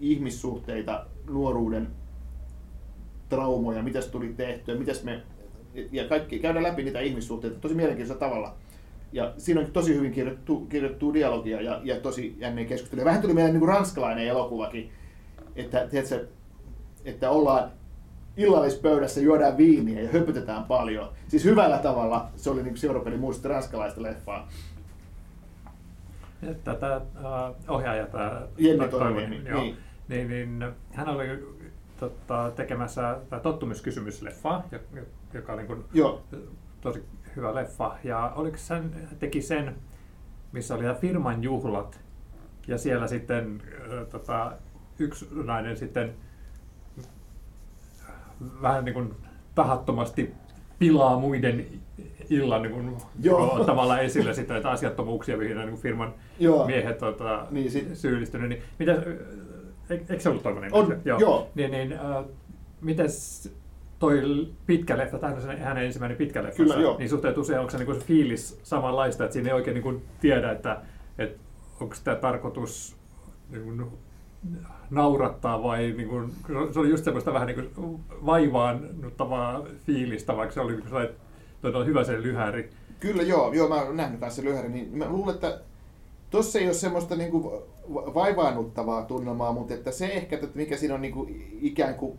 ihmissuhteita, 0.00 1.06
nuoruuden 1.28 1.88
traumoja, 3.28 3.82
mitä 3.82 4.02
tuli 4.02 4.34
tehtyä, 4.36 4.74
mitäs 4.74 5.04
me, 5.04 5.22
ja 5.92 6.04
kaikki, 6.04 6.38
käydään 6.38 6.62
läpi 6.62 6.82
niitä 6.82 7.00
ihmissuhteita 7.00 7.60
tosi 7.60 7.74
mielenkiintoisella 7.74 8.28
tavalla. 8.28 8.54
Ja 9.12 9.34
siinä 9.38 9.60
on 9.60 9.66
tosi 9.72 9.94
hyvin 9.94 10.12
kirjoittu, 10.12 10.60
kirjoittu 10.60 11.14
dialogia 11.14 11.60
ja, 11.60 11.80
ja 11.84 12.00
tosi 12.00 12.36
jänneen 12.38 12.66
keskustelua. 12.66 13.04
Vähän 13.04 13.22
tuli 13.22 13.34
meidän 13.34 13.52
niin 13.52 13.60
kuin 13.60 13.68
ranskalainen 13.68 14.26
elokuvakin, 14.26 14.90
että, 15.60 15.86
tiedätkö, 15.86 16.26
että 17.04 17.30
ollaan 17.30 17.70
illallispöydässä, 18.36 19.20
juodaan 19.20 19.56
viiniä 19.56 20.02
ja 20.02 20.08
höpötetään 20.08 20.64
paljon. 20.64 21.12
Siis 21.28 21.44
hyvällä 21.44 21.78
tavalla. 21.78 22.28
Se 22.36 22.50
oli 22.50 22.62
niin 22.62 22.72
kuin 22.72 22.78
Seuropeli 22.78 23.16
muistutti 23.16 23.48
ranskalaista 23.48 24.02
leffaa. 24.02 24.48
Tätä 26.64 26.96
uh, 26.96 27.74
ohjaaja, 27.74 28.06
tämä 28.06 28.42
Jenni 28.58 28.88
Toivonen, 28.88 29.30
niin, 29.30 29.44
niin. 29.44 29.76
Niin, 30.08 30.28
niin, 30.28 30.72
hän 30.92 31.08
oli 31.08 31.26
tota, 32.00 32.52
tekemässä 32.56 33.18
tottumuskysymysleffaa, 33.42 34.64
joka 35.34 35.52
oli 35.52 35.62
niin 35.62 35.84
Joo. 35.92 36.22
tosi 36.80 37.04
hyvä 37.36 37.54
leffa. 37.54 37.98
Ja 38.04 38.32
oliko 38.36 38.56
hän 38.70 39.08
teki 39.18 39.42
sen, 39.42 39.76
missä 40.52 40.74
oli 40.74 40.84
firman 41.00 41.42
juhlat, 41.42 42.00
ja 42.66 42.78
siellä 42.78 43.06
sitten 43.06 43.62
äh, 43.92 44.06
tota, 44.06 44.52
yksi 45.00 45.28
nainen 45.44 45.76
sitten 45.76 46.14
vähän 48.62 48.84
niin 48.84 48.94
kuin 48.94 49.14
tahattomasti 49.54 50.34
pilaa 50.78 51.18
muiden 51.18 51.66
illan 52.30 52.62
niin 52.62 52.72
kuin, 52.72 52.96
Joo. 53.22 53.64
tavallaan 53.64 54.00
esille 54.04 54.34
sitä, 54.34 54.56
että 54.56 54.70
asiattomuuksia, 54.70 55.36
mihin 55.36 55.56
niin 55.56 55.68
kuin 55.68 55.80
firman 55.80 56.14
Joo. 56.38 56.66
miehet 56.66 56.98
tota, 56.98 57.46
Niin, 57.50 57.70
sit- 57.70 57.96
syyllistynyt. 57.96 58.48
Niin, 58.48 58.62
mitä, 58.78 59.02
eikö 59.90 60.20
se 60.20 60.28
ollut 60.28 60.42
toinen? 60.42 60.74
On, 60.74 61.00
joo. 61.04 61.50
Niin, 61.54 61.70
niin, 61.70 61.92
äh, 61.92 62.24
mites 62.80 63.52
toi 63.98 64.22
pitkä 64.66 64.98
leffa, 64.98 65.18
tämä 65.18 65.34
on 65.34 65.42
se 65.42 65.56
hänen 65.56 65.84
ensimmäinen 65.84 66.18
pitkä 66.18 66.42
leffa, 66.42 66.56
Kyllä, 66.56 66.74
joo. 66.74 66.98
niin 66.98 67.08
suhteet 67.08 67.38
usein 67.38 67.60
onko 67.60 67.70
se, 67.70 67.78
niin 67.78 67.94
se 67.94 68.00
fiilis 68.06 68.60
samanlaista, 68.62 69.24
että 69.24 69.32
siinä 69.32 69.48
ei 69.48 69.54
oikein 69.54 69.74
niin 69.74 69.82
kuin 69.82 70.02
tiedä, 70.20 70.52
että, 70.52 70.80
että 71.18 71.40
onko 71.80 71.94
sitä 71.94 72.14
tarkoitus 72.14 72.96
niin 73.50 73.64
kuin, 73.64 73.92
naurattaa 74.90 75.62
vai 75.62 75.94
niin 75.96 76.08
kuin, 76.08 76.32
se 76.72 76.78
oli 76.78 76.90
just 76.90 77.04
semmoista 77.04 77.32
vähän 77.32 77.46
niin 77.46 77.70
kuin 77.74 78.00
vaivaannuttavaa 78.26 79.62
fiilistä, 79.86 80.36
vaikka 80.36 80.54
se 80.54 80.60
oli 80.60 80.72
niin 80.72 80.90
kuin 80.90 81.08
todella 81.62 81.84
hyvä 81.84 82.04
se 82.04 82.22
lyhäri. 82.22 82.70
Kyllä 83.00 83.22
joo, 83.22 83.52
joo, 83.52 83.68
mä 83.68 83.74
oon 83.74 83.96
nähnyt 83.96 84.20
kanssa 84.20 84.42
lyhäri, 84.42 84.68
niin 84.68 84.98
mä 84.98 85.08
luulen, 85.08 85.34
että 85.34 85.60
tossa 86.30 86.58
ei 86.58 86.66
ole 86.66 86.74
semmoista 86.74 87.16
niinku 87.16 87.62
va- 87.94 88.14
vaivaannuttavaa 88.14 89.02
tunnelmaa, 89.02 89.52
mutta 89.52 89.74
että 89.74 89.90
se 89.90 90.06
ehkä, 90.06 90.36
että 90.36 90.48
mikä 90.54 90.76
siinä 90.76 90.94
on 90.94 91.02
niinku 91.02 91.26
ikään 91.60 91.94
kuin 91.94 92.18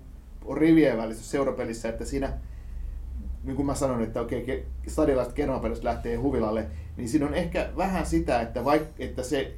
rivien 0.56 0.98
välissä 0.98 1.24
seurapelissä, 1.24 1.90
että 1.90 2.06
siinä, 2.06 2.34
niin 3.44 3.56
kuin 3.56 3.66
mä 3.66 3.76
sanoin, 3.76 4.04
että 4.04 4.22
okei, 4.22 4.66
stadilaiset 4.88 5.34
kermapelissä 5.34 5.84
lähtee 5.84 6.16
huvilalle, 6.16 6.68
niin 6.98 7.10
siinä 7.10 7.26
on 7.26 7.34
ehkä 7.34 7.70
vähän 7.78 8.06
sitä, 8.06 8.42
että, 8.42 8.66
vaik, 8.66 8.84
että 9.00 9.24
se 9.24 9.54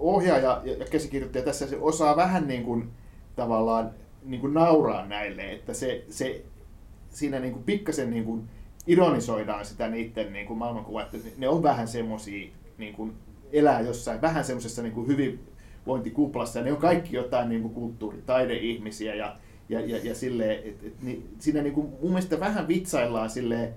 ohjaaja 0.00 0.62
ja 0.64 0.72
ja 0.72 0.84
käsikirjoittaja 0.84 1.44
tässä 1.44 1.66
se 1.66 1.76
osaa 1.76 2.16
vähän 2.16 2.48
niin 2.48 2.62
kuin 2.62 2.90
tavallaan 3.36 3.90
niin 4.22 4.40
kuin 4.40 4.54
nauraa 4.54 5.06
näille, 5.06 5.52
että 5.52 5.74
se, 5.74 6.04
se 6.10 6.44
siinä 7.08 7.38
niin 7.40 7.52
kuin 7.52 7.64
pikkasen 7.64 8.10
niin 8.10 8.24
kuin 8.24 8.42
ironisoidaan 8.86 9.64
sitä 9.64 9.88
niiden 9.88 10.32
niin 10.32 10.46
kuin 10.46 10.58
maailmankuvaa, 10.58 11.02
että 11.02 11.16
ne 11.38 11.48
on 11.48 11.62
vähän 11.62 11.88
semmosia 11.88 12.48
niin 12.78 12.94
kuin 12.94 13.12
elää 13.52 13.80
jossain 13.80 14.20
vähän 14.20 14.44
semmoisessa 14.44 14.82
niin 14.82 14.92
kuin 14.92 15.06
hyvinvointikuplassa 15.06 16.58
ja 16.58 16.64
ne 16.64 16.72
on 16.72 16.78
kaikki 16.78 17.16
jotain 17.16 17.48
niin 17.48 17.62
kuin 17.62 17.74
kulttuuri- 17.74 18.22
taideihmisiä 18.26 19.14
ja, 19.14 19.36
ja, 19.68 19.80
ja, 19.80 19.98
ja 20.02 20.14
silleen, 20.14 20.58
et, 20.58 20.84
et, 20.84 21.02
niin, 21.02 21.28
siinä 21.38 21.62
niin 21.62 21.74
kuin 21.74 21.86
mun 21.86 22.10
mielestä 22.10 22.40
vähän 22.40 22.68
vitsaillaan 22.68 23.30
silleen 23.30 23.74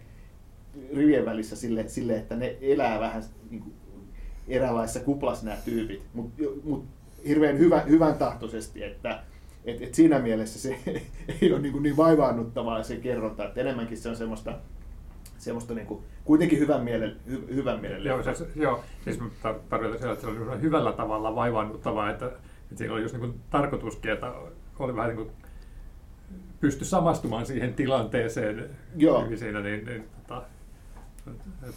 rivien 0.96 1.26
välissä 1.26 1.56
sille, 1.56 1.88
sille, 1.88 2.16
että 2.16 2.36
ne 2.36 2.58
elää 2.62 3.00
vähän 3.00 3.24
niin 3.50 3.62
kuin 3.62 3.74
eräänlaisessa 4.48 5.00
kuplassa 5.00 5.46
nämä 5.46 5.58
tyypit, 5.66 6.04
mutta 6.14 6.44
mut 6.64 6.86
hirveän 7.28 7.60
hyvä, 7.60 7.80
hyvän 7.80 8.16
tahtoisesti, 8.16 8.84
että 8.84 9.24
et, 9.66 9.82
et 9.82 9.94
siinä 9.94 10.20
mielessä 10.20 10.60
se 10.60 10.80
ei 11.42 11.54
ole 11.54 11.62
niin, 11.62 11.84
niin 11.84 11.98
vaivaannuttavaa 11.98 12.84
se 12.84 12.96
kerronta, 12.96 13.46
että 13.46 13.62
enemmänkin 13.62 13.98
se 13.98 14.10
on 14.10 14.16
semmoista, 14.16 14.60
semmoista 15.38 15.74
niin 15.74 15.88
kuin, 15.88 16.04
kuitenkin 16.26 16.60
hyvän 16.60 16.84
mielen, 16.84 17.16
hy, 17.30 17.48
hyvän 17.56 17.82
mielen 17.82 18.04
Joo, 18.04 18.24
se, 18.24 18.48
joo, 18.56 18.84
siis 19.04 19.20
tarkoitan 19.70 19.98
sitä, 19.98 20.12
että 20.12 20.22
se 20.22 20.28
oli 20.28 20.62
hyvällä 20.62 20.92
tavalla 20.92 21.36
vaivaannuttavaa, 21.36 22.10
että, 22.10 22.26
että 22.26 22.76
siinä 22.76 22.94
oli 22.94 23.02
just 23.02 23.14
niin 23.14 23.22
kuin 23.22 23.40
tarkoituskin, 23.50 24.12
että 24.12 24.34
oli 24.80 24.96
vähän 24.96 25.16
niin 25.16 25.26
kuin 25.26 25.32
pysty 26.60 26.86
samastumaan 26.86 27.46
siihen 27.46 27.74
tilanteeseen 27.74 28.70
Joo. 28.96 29.28
siinä, 29.36 29.60
niin, 29.60 29.86
niin 29.86 30.10
tota, 30.28 30.44
et, 31.28 31.70
et, 31.70 31.76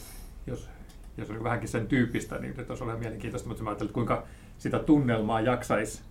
jos, 1.16 1.28
jos 1.28 1.30
oli 1.30 1.44
vähänkin 1.44 1.68
sen 1.68 1.86
tyyppistä, 1.86 2.38
niin 2.38 2.54
se 2.54 2.60
olisi 2.60 2.72
ollut 2.72 2.92
ihan 2.92 2.98
mielenkiintoista, 3.00 3.48
mutta 3.48 3.62
mä 3.62 3.70
ajattelin, 3.70 3.88
että 3.88 3.94
kuinka 3.94 4.22
sitä 4.58 4.78
tunnelmaa 4.78 5.40
jaksaisi 5.40 6.02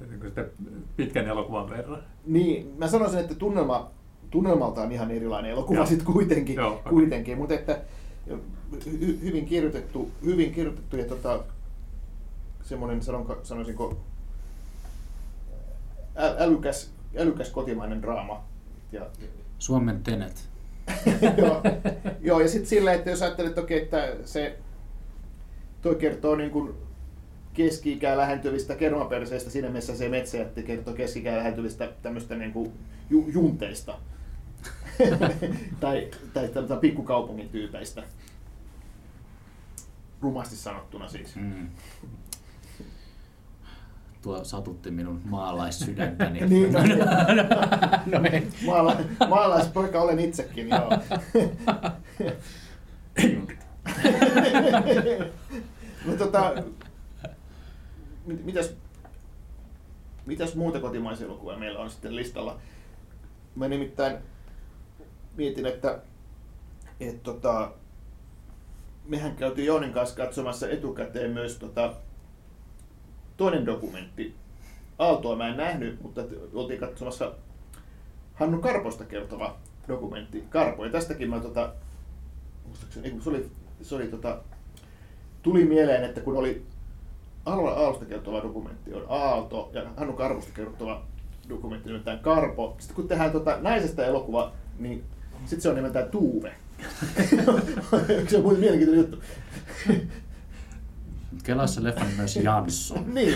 niin 0.00 0.32
pitkän 0.96 1.26
elokuvan 1.26 1.70
verran. 1.70 2.02
Niin, 2.26 2.74
mä 2.78 2.88
sanoisin, 2.88 3.20
että 3.20 3.34
tunnelma, 3.34 3.90
tunnelmalta 4.30 4.82
on 4.82 4.92
ihan 4.92 5.10
erilainen 5.10 5.50
elokuva 5.50 5.86
sitten 5.86 6.06
kuitenkin, 6.12 6.56
Joo, 6.56 6.72
okei. 6.72 6.90
kuitenkin 6.90 7.38
mutta 7.38 7.54
että 7.54 7.78
hy, 8.86 9.18
hyvin 9.22 9.46
kirjoitettu, 9.46 10.10
hyvin 10.24 10.52
kirjoitettu 10.54 10.96
ja 10.96 11.04
tota, 11.04 11.40
semmoinen, 12.62 13.02
sanonko, 13.02 13.40
sanoisinko, 13.42 13.96
ä- 16.16 16.36
älykäs, 16.38 16.90
älykäs 17.18 17.50
kotimainen 17.50 18.02
draama. 18.02 18.42
Ja, 18.92 19.06
Suomen 19.58 20.02
Tenet. 20.02 20.48
joo, 21.38 21.62
joo, 22.20 22.40
ja 22.40 22.48
sitten 22.48 22.66
sillä, 22.66 22.92
että 22.92 23.10
jos 23.10 23.22
ajattelet, 23.22 23.48
että, 23.48 23.60
okei, 23.60 23.82
että 23.82 24.16
se 24.24 24.58
toi 25.82 25.94
kertoo 25.94 26.36
niin 26.36 26.50
kuin 26.50 26.74
keski-ikää 27.54 28.16
lähentyvistä 28.16 28.74
kermaperseistä, 28.74 29.50
siinä 29.50 29.68
mielessä 29.68 29.96
se 29.96 30.08
metsäjätti 30.08 30.62
kertoo 30.62 30.94
keski-ikää 30.94 31.36
lähentyvistä 31.36 31.92
tämmöistä 32.02 32.34
niin 32.34 32.52
kuin 32.52 32.72
ju, 33.10 33.24
junteista. 33.28 33.98
tai, 35.80 36.10
tai 36.34 36.48
tämmöistä 36.48 36.76
pikkukaupungin 36.76 37.48
tyypeistä. 37.48 38.02
Rumasti 40.22 40.56
sanottuna 40.56 41.08
siis. 41.08 41.36
Mm. 41.36 41.68
Tuo 44.26 44.44
satutti 44.44 44.90
minun 44.90 45.20
maalaissydäntäni. 45.24 46.40
Niin, 46.46 46.72
no, 46.72 46.82
niin. 46.82 46.98
no 48.06 48.20
ei. 48.32 48.46
Maala, 48.66 48.96
maalaispoika 49.28 50.00
olen 50.00 50.18
itsekin, 50.18 50.68
joo. 50.68 50.90
no, 56.06 56.16
tota, 56.18 56.62
mit, 58.26 58.44
mitäs, 58.44 58.74
mitäs 60.26 60.54
muuta 60.54 60.80
kotimaisia 60.80 61.26
elokuvia 61.26 61.58
meillä 61.58 61.80
on 61.80 61.90
sitten 61.90 62.16
listalla? 62.16 62.58
Mä 63.54 63.68
nimittäin 63.68 64.16
mietin, 65.36 65.66
että 65.66 65.98
et, 67.00 67.22
tota, 67.22 67.72
mehän 69.04 69.36
käytiin 69.36 69.66
Joonin 69.66 69.92
kanssa 69.92 70.16
katsomassa 70.16 70.68
etukäteen 70.68 71.30
myös 71.30 71.56
tota, 71.56 71.94
toinen 73.36 73.66
dokumentti. 73.66 74.34
Aaltoa 74.98 75.36
mä 75.36 75.48
en 75.48 75.56
nähnyt, 75.56 76.02
mutta 76.02 76.24
oltiin 76.54 76.80
katsomassa 76.80 77.32
Hannu 78.34 78.58
Karposta 78.58 79.04
kertova 79.04 79.56
dokumentti 79.88 80.44
Karpo. 80.50 80.84
Ja 80.84 80.90
tästäkin 80.90 81.30
mä 81.30 81.40
tota, 81.40 81.72
muistaakseni, 82.66 83.20
se 83.20 83.30
oli, 83.30 83.50
se 83.82 83.94
oli 83.94 84.06
tota, 84.06 84.38
tuli 85.42 85.64
mieleen, 85.64 86.04
että 86.04 86.20
kun 86.20 86.36
oli 86.36 86.66
Alva 87.46 87.70
Aallosta 87.70 88.04
kertova 88.04 88.42
dokumentti 88.42 88.94
on 88.94 89.06
Aalto 89.08 89.70
ja 89.72 89.82
Hannu 89.96 90.12
Karposta 90.12 90.52
kertova 90.54 91.02
dokumentti 91.48 91.88
nimeltään 91.88 92.18
Karpo. 92.18 92.76
Sitten 92.78 92.96
kun 92.96 93.08
tehdään 93.08 93.32
tota 93.32 93.58
naisesta 93.60 94.06
elokuva, 94.06 94.52
niin 94.78 95.04
sitten 95.40 95.60
se 95.60 95.68
on 95.68 95.74
nimeltään 95.74 96.10
Tuuve. 96.10 96.54
se 98.28 98.36
on 98.36 98.42
muuten 98.42 98.60
mielenkiintoinen 98.60 99.04
juttu. 99.04 99.22
Kelassa 101.44 101.82
leffan 101.82 102.06
myös 102.16 102.36
Jansson. 102.36 103.04
niin. 103.14 103.34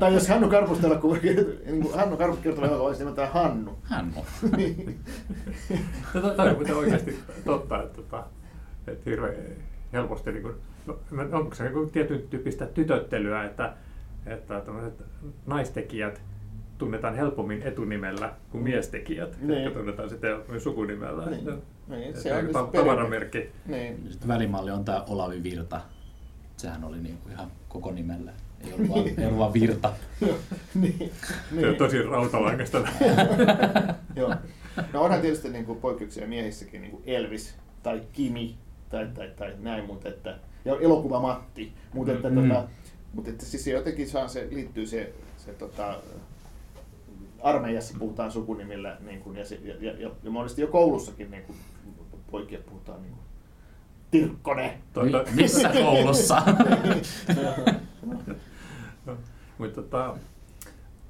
tai 0.00 0.14
jos 0.14 0.28
Hannu 0.28 0.48
Karposta 0.48 0.86
elokuva, 0.86 1.16
niin 1.22 1.82
kuin 1.82 1.94
Hannu 1.94 2.16
Karposta 2.16 2.42
kertova 2.42 2.66
elokuva 2.66 2.86
olisi 2.86 3.00
nimeltään 3.00 3.32
Hannu. 3.32 3.78
Hän 3.82 4.12
on. 4.16 4.24
Niin. 4.56 5.00
Tämä 6.36 6.50
on 6.50 6.54
muuten 6.56 6.76
oikeasti 6.76 7.18
totta, 7.44 7.82
että, 7.82 8.00
että, 8.00 8.24
että 8.86 9.10
hirveän 9.10 9.34
helposti, 9.92 10.32
niin 10.32 10.42
kuin, 10.42 10.54
no, 10.86 10.98
onko 11.32 11.54
se 11.54 11.68
niin 11.68 11.90
tietyn 11.90 12.22
tyyppistä 12.30 12.66
tytöttelyä, 12.66 13.44
että, 13.44 13.74
että 14.26 14.60
tämmöiset 14.60 15.02
naistekijät 15.46 16.20
tunnetaan 16.78 17.14
helpommin 17.14 17.62
etunimellä 17.62 18.32
kuin 18.50 18.64
miestekijät, 18.64 19.38
Niin. 19.40 19.64
jotka 19.64 19.78
tunnetaan 19.78 20.08
sitten 20.08 20.30
helpommin 20.30 20.60
sukunimellä. 20.60 21.26
Niin. 21.26 21.62
Niin, 21.88 22.16
se 22.16 22.34
on 22.34 22.46
se 22.46 22.78
tavaramerkki. 22.78 23.50
Niin. 23.66 24.06
Sitten 24.10 24.28
välimalli 24.28 24.70
on 24.70 24.84
tämä 24.84 25.04
Olavi 25.08 25.42
Virta. 25.42 25.80
Sehän 26.62 26.84
oli 26.84 26.98
niinku 27.00 27.28
ihan 27.28 27.52
koko 27.68 27.90
nimellä. 27.90 28.32
Ei 28.66 28.72
ollut 28.72 28.88
vaan, 28.88 29.08
ei 29.18 29.24
ollut 29.26 29.38
vaan 29.38 29.52
Virta. 29.52 29.92
Niin. 30.74 31.12
Se 31.60 31.68
on 31.68 31.76
tosi 31.76 32.02
rautalangasta. 32.02 32.78
Joo. 34.16 34.34
No 34.92 35.02
onhan 35.02 35.20
tietysti 35.20 35.48
niin 35.48 35.64
kuin 35.64 35.80
poikkeuksia 35.80 36.26
miehissäkin, 36.26 36.80
niin 36.80 36.90
kuin 36.90 37.02
Elvis 37.06 37.54
tai 37.82 38.02
Kimi 38.12 38.56
tai, 38.90 39.06
tai, 39.14 39.30
tai 39.36 39.54
näin, 39.58 39.84
mutta 39.84 40.08
että, 40.08 40.38
ja 40.64 40.76
elokuva 40.80 41.20
Matti, 41.20 41.72
mutta 41.94 42.12
että, 42.12 42.30
Mm. 42.30 42.48
tota, 42.48 42.68
mutta 43.12 43.30
että 43.30 43.44
siis 43.44 43.64
se 43.64 43.70
jotenkin 43.70 44.08
saa, 44.08 44.28
se 44.28 44.48
liittyy 44.50 44.86
se, 44.86 45.12
se 45.36 45.52
tota, 45.52 45.94
armeijassa 47.42 47.94
puhutaan 47.98 48.32
sukunimillä 48.32 48.96
niin 49.00 49.20
kuin, 49.20 49.36
ja, 49.36 49.44
se, 49.44 49.60
ja, 49.64 49.74
ja, 49.80 49.92
ja, 50.00 50.10
ja 50.22 50.30
monesti 50.30 50.60
jo 50.60 50.66
koulussakin 50.66 51.30
niin 51.30 51.42
kuin, 51.42 51.56
poikia 52.30 52.58
puhutaan 52.70 53.02
niin 53.02 53.12
kuin, 53.12 53.22
Tirkkonen. 54.12 54.70
Tuota- 54.92 55.24
Mi- 55.30 55.42
missä 55.42 55.68
koulussa? 55.82 56.42
Mutta 59.58 59.82
tota, 59.82 60.10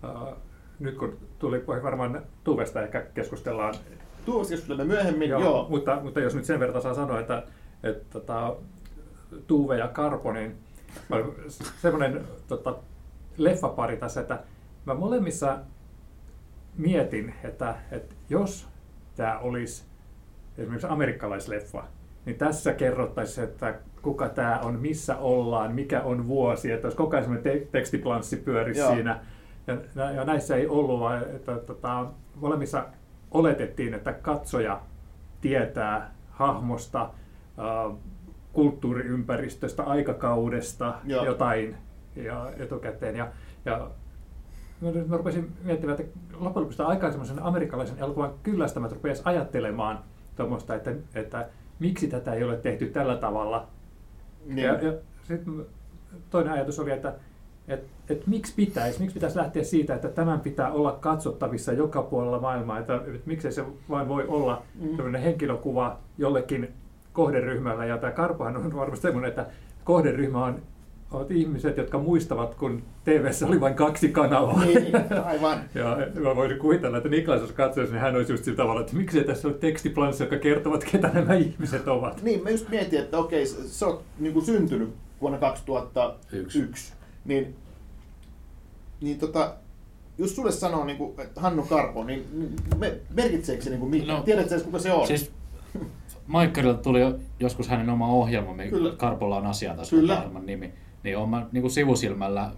uh, 0.05 0.37
nyt 0.79 0.99
kun 0.99 1.19
tuli 1.39 1.65
varmaan 1.67 2.23
Tuvesta 2.45 2.83
ehkä 2.83 3.01
keskustellaan 3.15 3.75
Tuosta 4.25 4.51
keskustelemme 4.51 4.95
myöhemmin, 4.95 5.29
joo. 5.31 5.41
joo. 5.41 5.67
Mutta, 5.69 6.01
mutta 6.03 6.21
jos 6.21 6.35
nyt 6.35 6.45
sen 6.45 6.61
verran 6.61 6.83
saa 6.83 6.95
sanoa, 6.95 7.21
että, 7.21 7.43
että 7.83 8.05
tota, 8.13 8.57
Tuve 9.47 9.79
ja 9.79 9.89
Karpo, 9.89 10.33
niin 10.33 10.57
semmoinen 11.81 12.25
tota, 12.49 12.75
leffapari 13.37 13.97
tässä, 13.97 14.21
että 14.21 14.39
mä 14.87 14.95
molemmissa 14.95 15.59
mietin, 16.77 17.35
että, 17.45 17.75
että 17.91 18.15
jos 18.31 18.69
tämä 19.17 19.39
olisi 19.39 19.85
esimerkiksi 20.59 20.87
amerikkalaisleffa, 20.91 21.85
niin 22.27 22.39
tässä 22.39 22.73
kerrottaisiin, 22.73 23.45
että 23.45 23.75
kuka 24.03 24.29
tämä 24.29 24.59
on, 24.59 24.81
missä 24.81 25.17
ollaan, 25.17 25.75
mikä 25.75 26.03
on 26.03 26.27
vuosi, 26.29 26.73
että 26.73 26.87
olisi 26.87 26.97
koko 26.97 27.17
ajan 27.17 27.39
te- 27.43 27.69
tekstiplanssi 27.73 28.37
pyörisi 28.37 28.81
Joo. 28.81 28.93
siinä. 28.95 29.21
Ja, 29.95 30.11
ja 30.11 30.25
näissä 30.25 30.57
ei 30.57 30.67
ollut, 30.67 31.01
vaan 31.01 31.23
että, 31.23 31.55
että 31.55 31.75
molemmissa 32.35 32.85
oletettiin, 33.31 33.95
että 33.95 34.13
katsoja 34.13 34.81
tietää 35.41 36.15
hahmosta, 36.31 37.03
äh, 37.03 37.97
kulttuuriympäristöstä, 38.53 39.83
aikakaudesta 39.83 40.95
Joo. 41.05 41.25
jotain 41.25 41.77
ja 42.17 42.53
etukäteen. 42.59 43.17
Ja, 43.17 43.29
ja 43.65 43.91
mä 45.07 45.17
rupesin 45.17 45.53
miettimään, 45.65 46.01
että 46.01 46.19
loppujen 46.33 46.65
lopuksi 46.65 46.83
aika 46.83 47.11
semmoisen 47.11 47.43
amerikkalaisen 47.43 47.99
elokuvan 47.99 48.35
kyllästämät 48.43 48.93
rupesi 48.93 49.23
ajattelemaan 49.25 49.99
tuommoista, 50.37 50.75
että, 50.75 50.95
että 51.15 51.49
miksi 51.83 52.09
tätä 52.09 52.33
ei 52.33 52.45
ole 52.45 52.57
tehty 52.57 52.87
tällä 52.87 53.17
tavalla. 53.17 53.67
Niin. 54.47 54.59
Ja, 54.59 54.73
ja 54.73 54.93
sitten 55.23 55.67
toinen 56.31 56.53
ajatus 56.53 56.79
oli, 56.79 56.91
että 56.91 57.15
et, 57.69 57.85
et 58.09 58.27
miksi 58.27 58.55
pitäisi, 58.57 59.01
miksi 59.01 59.15
pitäisi 59.15 59.37
lähteä 59.37 59.65
siitä, 59.65 59.95
että 59.95 60.09
tämän 60.09 60.41
pitää 60.41 60.73
olla 60.73 60.93
katsottavissa 60.93 61.73
joka 61.73 62.03
puolella 62.03 62.41
maailmaa, 62.41 62.79
että, 62.79 62.95
että 62.95 63.27
miksei 63.27 63.53
se 63.53 63.65
vain 63.91 64.09
voi 64.09 64.25
olla 64.29 64.63
mm. 64.81 65.15
henkilökuva 65.15 65.99
jollekin 66.19 66.73
kohderyhmällä, 67.13 67.85
ja 67.85 67.99
tämä 67.99 68.13
Karpohan 68.13 68.57
on 68.57 68.77
varmasti 68.77 69.03
sellainen, 69.03 69.29
että 69.29 69.47
kohderyhmä 69.85 70.45
on 70.45 70.63
ovat 71.15 71.31
ihmiset, 71.31 71.77
jotka 71.77 71.99
muistavat, 71.99 72.55
kun 72.55 72.83
tv 73.05 73.31
oli 73.49 73.61
vain 73.61 73.75
kaksi 73.75 74.09
kanavaa. 74.09 74.65
Niin, 74.65 74.93
aivan. 75.25 75.59
ja 75.75 75.97
mä 76.21 76.37
voisin 76.37 76.59
kuvitella, 76.59 76.97
että 76.97 77.09
Niklas, 77.09 77.41
jos 77.41 77.53
katsoisi, 77.53 77.93
niin 77.93 78.01
hän 78.01 78.17
olisi 78.17 78.33
just 78.33 78.45
sillä 78.45 78.57
tavalla, 78.57 78.81
että 78.81 78.97
miksi 78.97 79.25
tässä 79.25 79.49
on 79.49 79.55
tekstiplanssi, 79.55 80.23
jotka 80.23 80.39
kertovat, 80.39 80.85
ketä 80.93 81.11
nämä 81.15 81.35
ihmiset 81.35 81.89
ovat. 81.89 82.23
Niin, 82.23 82.43
mä 82.43 82.51
just 82.51 82.69
mietin, 82.69 82.99
että 82.99 83.19
okei, 83.19 83.47
sä 83.47 83.87
oot 83.87 84.05
niin 84.19 84.33
kuin 84.33 84.45
syntynyt 84.45 84.95
vuonna 85.21 85.39
2001, 85.39 86.59
Yksi. 86.59 86.93
niin, 87.25 87.57
niin 89.01 89.19
tota, 89.19 89.55
jos 90.19 90.37
sulle 90.37 90.53
sanoo 90.53 90.85
niin 90.85 90.99
kuin, 90.99 91.21
että 91.21 91.41
Hannu 91.41 91.63
Karpo, 91.63 92.05
niin, 92.05 92.27
niin 92.33 92.57
merkitseekö 93.15 93.63
se 93.63 93.71
niin 93.71 93.81
kuin 93.81 93.91
mitä? 93.91 94.13
No, 94.13 94.23
Tiedätkö 94.23 94.61
kuka 94.61 94.79
se 94.79 94.93
on? 94.93 95.07
Siis 95.07 95.33
Maikkarilta 96.27 96.83
tuli 96.83 97.01
joskus 97.41 97.69
hänen 97.69 97.91
oma 97.91 98.07
ohjelma, 98.07 98.55
Karpolla 98.97 99.37
on 99.37 99.47
asiatasolla 99.47 100.31
nimi 100.45 100.73
niin 101.03 101.17
olen 101.17 101.29
mä 101.29 101.47
niin 101.53 101.63
kuin 101.63 101.73
sivusilmällä 101.73 102.51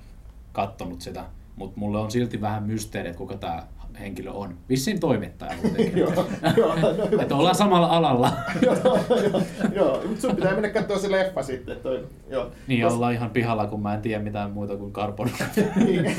kattonut 0.52 1.00
sitä, 1.00 1.24
mutta 1.56 1.80
mulle 1.80 1.98
on 1.98 2.10
silti 2.10 2.40
vähän 2.40 2.62
mysteeri, 2.62 3.08
että 3.08 3.18
kuka 3.18 3.36
tämä 3.36 3.62
henkilö 4.00 4.30
on. 4.30 4.54
Vissiin 4.68 5.00
toimittaja 5.00 5.52
joo, 5.96 6.12
no 6.14 6.26
että 7.22 7.36
ollaan 7.36 7.54
samalla 7.54 7.86
alalla. 7.86 8.32
joo, 9.76 10.02
mutta 10.06 10.20
sun 10.20 10.36
pitää 10.36 10.52
mennä 10.52 10.68
katsoa 10.68 10.98
se 10.98 11.10
leffa 11.10 11.42
sitten. 11.42 11.76
Toi, 11.82 12.06
joo. 12.30 12.50
Niin, 12.66 12.82
Tos... 12.82 12.92
ollaan 12.92 13.12
ihan 13.12 13.30
pihalla, 13.30 13.66
kun 13.66 13.82
mä 13.82 13.94
en 13.94 14.02
tiedä 14.02 14.22
mitään 14.22 14.50
muuta 14.50 14.76
kuin 14.76 14.92
Karpon. 14.92 15.30
Niin. 15.76 16.16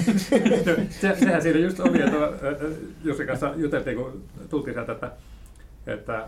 se, 0.90 1.16
sehän 1.20 1.42
siinä 1.42 1.60
just 1.60 1.80
oli, 1.80 2.02
että 2.02 2.66
Jussi 3.04 3.26
kanssa 3.26 3.54
juteltiin, 3.56 3.98
kun 3.98 4.24
tultiin 4.50 4.74
sieltä, 4.74 4.92
että, 4.92 5.12
että, 5.88 5.94
että 5.94 6.28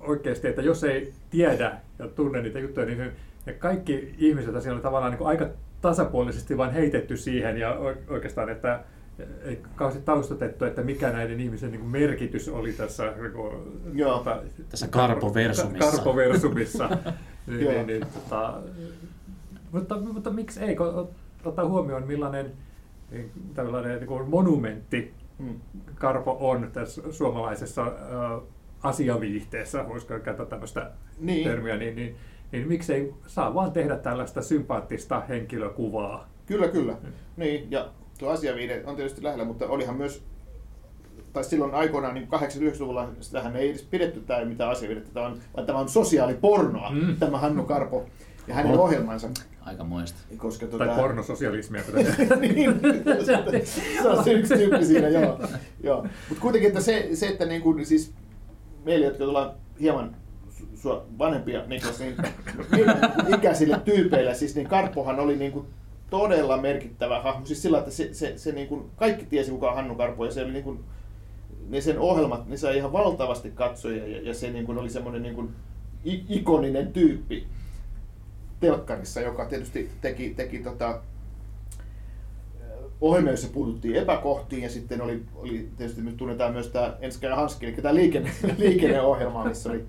oikeasti, 0.00 0.48
että 0.48 0.62
jos 0.62 0.84
ei 0.84 1.12
tiedä 1.30 1.76
ja 1.98 2.08
tunne 2.08 2.42
niitä 2.42 2.58
juttuja, 2.58 2.86
niin 2.86 3.12
ja 3.46 3.52
kaikki 3.52 4.14
ihmiset 4.18 4.62
siellä 4.62 4.76
oli 4.76 4.82
tavallaan 4.82 5.12
niin 5.12 5.26
aika 5.26 5.48
tasapuolisesti 5.80 6.56
vain 6.56 6.72
heitetty 6.72 7.16
siihen 7.16 7.56
ja 7.56 7.76
oikeastaan, 8.08 8.48
että 8.48 8.84
ei 9.42 9.62
kauheasti 9.74 10.04
taustatettu, 10.04 10.64
että 10.64 10.82
mikä 10.82 11.10
näiden 11.10 11.40
ihmisen 11.40 11.72
niin 11.72 11.84
merkitys 11.84 12.48
oli 12.48 12.72
tässä, 12.72 13.12
niin 13.20 13.32
kuin, 13.32 13.52
Joo. 13.92 14.18
Tota, 14.18 14.42
tässä 14.68 14.88
karpoversumissa. 14.88 15.90
Karpoversumissa. 15.90 16.88
niin, 17.46 17.68
niin, 17.68 17.86
niin, 17.86 18.06
tota, 18.14 18.60
mutta, 19.72 20.00
mutta 20.00 20.30
miksi 20.30 20.60
ei, 20.60 20.76
kun 20.76 21.08
ottaa 21.44 21.68
huomioon 21.68 22.06
millainen 22.06 22.52
niin, 23.10 23.32
tällainen 23.54 23.96
niin 23.96 24.06
kuin 24.06 24.28
monumentti 24.28 25.14
hmm. 25.38 25.60
Karpo 25.94 26.36
on 26.40 26.70
tässä 26.72 27.02
suomalaisessa 27.12 27.82
äh, 27.82 28.42
asiaviihteessä, 28.82 29.88
voisiko 29.88 30.18
käyttää 30.18 30.46
tämmöistä 30.46 30.90
niin. 31.18 31.48
termiä, 31.48 31.76
niin, 31.76 31.96
niin 31.96 32.16
niin 32.52 32.68
miksei 32.68 33.14
saa 33.26 33.54
vaan 33.54 33.72
tehdä 33.72 33.96
tällaista 33.96 34.42
sympaattista 34.42 35.20
henkilökuvaa. 35.20 36.28
Kyllä, 36.46 36.68
kyllä. 36.68 36.92
Mm. 36.92 37.12
Niin, 37.36 37.70
ja 37.70 37.88
tuo 38.18 38.30
asiaviide 38.30 38.82
on 38.86 38.96
tietysti 38.96 39.22
lähellä, 39.22 39.44
mutta 39.44 39.68
olihan 39.68 39.96
myös, 39.96 40.24
tai 41.32 41.44
silloin 41.44 41.74
aikoinaan 41.74 42.14
niin 42.14 42.28
89-luvulla, 42.28 43.08
sitähän 43.20 43.56
ei 43.56 43.70
edes 43.70 43.82
pidetty 43.82 44.20
tämä 44.20 44.44
mitään 44.44 44.70
asiaviidettä, 44.70 45.10
tämä 45.14 45.26
on, 45.26 45.38
vaan 45.56 45.66
tämä 45.66 45.78
on 45.78 45.88
sosiaalipornoa, 45.88 46.90
mm. 46.90 47.16
tämä 47.16 47.38
Hannu 47.38 47.64
Karpo 47.64 48.06
ja 48.48 48.54
hänen 48.54 48.72
oh. 48.72 48.80
ohjelmansa. 48.80 49.28
Aika 49.60 49.84
muista. 49.84 50.18
Koska 50.36 50.66
tuota... 50.66 50.86
Tai 50.86 50.96
pornososialismia. 50.96 51.82
niin, 52.40 52.80
se 54.00 54.08
on 54.08 54.24
se 54.24 54.32
yksi 54.32 54.54
tyyppi 54.54 54.84
siinä, 54.84 55.08
joo. 55.08 55.40
joo. 55.82 56.06
Mutta 56.28 56.42
kuitenkin, 56.42 56.68
että 56.68 56.80
se, 56.80 57.08
se 57.14 57.26
että 57.26 57.46
niin 57.46 57.62
kuin, 57.62 57.86
siis 57.86 58.14
meillä, 58.84 59.06
jotka 59.06 59.24
tullaan 59.24 59.52
hieman 59.80 60.16
sua 60.74 61.06
vanhempia 61.18 61.66
Niklas, 61.66 61.98
niin, 61.98 62.16
niin 62.72 63.34
ikäisille 63.34 63.80
tyypeille, 63.84 64.34
siis 64.34 64.54
niin 64.54 64.68
Karppohan 64.68 65.20
oli 65.20 65.36
niin 65.36 65.52
kuin 65.52 65.66
todella 66.10 66.56
merkittävä 66.56 67.20
hahmo. 67.20 67.46
Siis 67.46 67.62
sillä, 67.62 67.78
että 67.78 67.90
se, 67.90 68.14
se, 68.14 68.38
se 68.38 68.52
niin 68.52 68.68
kuin, 68.68 68.90
kaikki 68.96 69.24
tiesi 69.24 69.50
kuka 69.50 69.68
on 69.68 69.74
Hannu 69.74 69.94
Karpo 69.94 70.24
ja 70.24 70.30
se 70.30 70.42
oli 70.42 70.52
niin 70.52 70.64
kuin, 70.64 70.84
ne 71.68 71.80
sen 71.80 71.98
ohjelmat, 71.98 72.48
ne 72.48 72.56
sai 72.56 72.76
ihan 72.76 72.92
valtavasti 72.92 73.50
katsoja 73.50 74.06
ja, 74.06 74.22
ja 74.22 74.34
se 74.34 74.50
niin 74.50 74.66
kuin 74.66 74.78
oli 74.78 74.90
semmoinen 74.90 75.22
niin 75.22 75.34
kuin 75.34 75.54
ikoninen 76.28 76.92
tyyppi 76.92 77.46
telkkarissa, 78.60 79.20
joka 79.20 79.44
tietysti 79.44 79.90
teki, 80.00 80.34
teki 80.34 80.58
tota, 80.58 81.00
ohjelmia, 83.00 83.30
joissa 83.30 83.48
puututtiin 83.52 83.96
epäkohtiin 83.96 84.62
ja 84.62 84.70
sitten 84.70 85.02
oli, 85.02 85.22
oli 85.34 85.68
tietysti 85.76 86.02
nyt 86.02 86.16
tunnetaan 86.16 86.52
myös 86.52 86.68
tämä 86.68 86.96
Enska 87.00 87.26
ja 87.26 87.36
Hanski, 87.36 87.66
eli 87.66 87.74
tämä 87.74 87.94
liikenne, 87.94 88.30
liikenneohjelma, 88.58 89.44
missä 89.44 89.70
oli, 89.70 89.84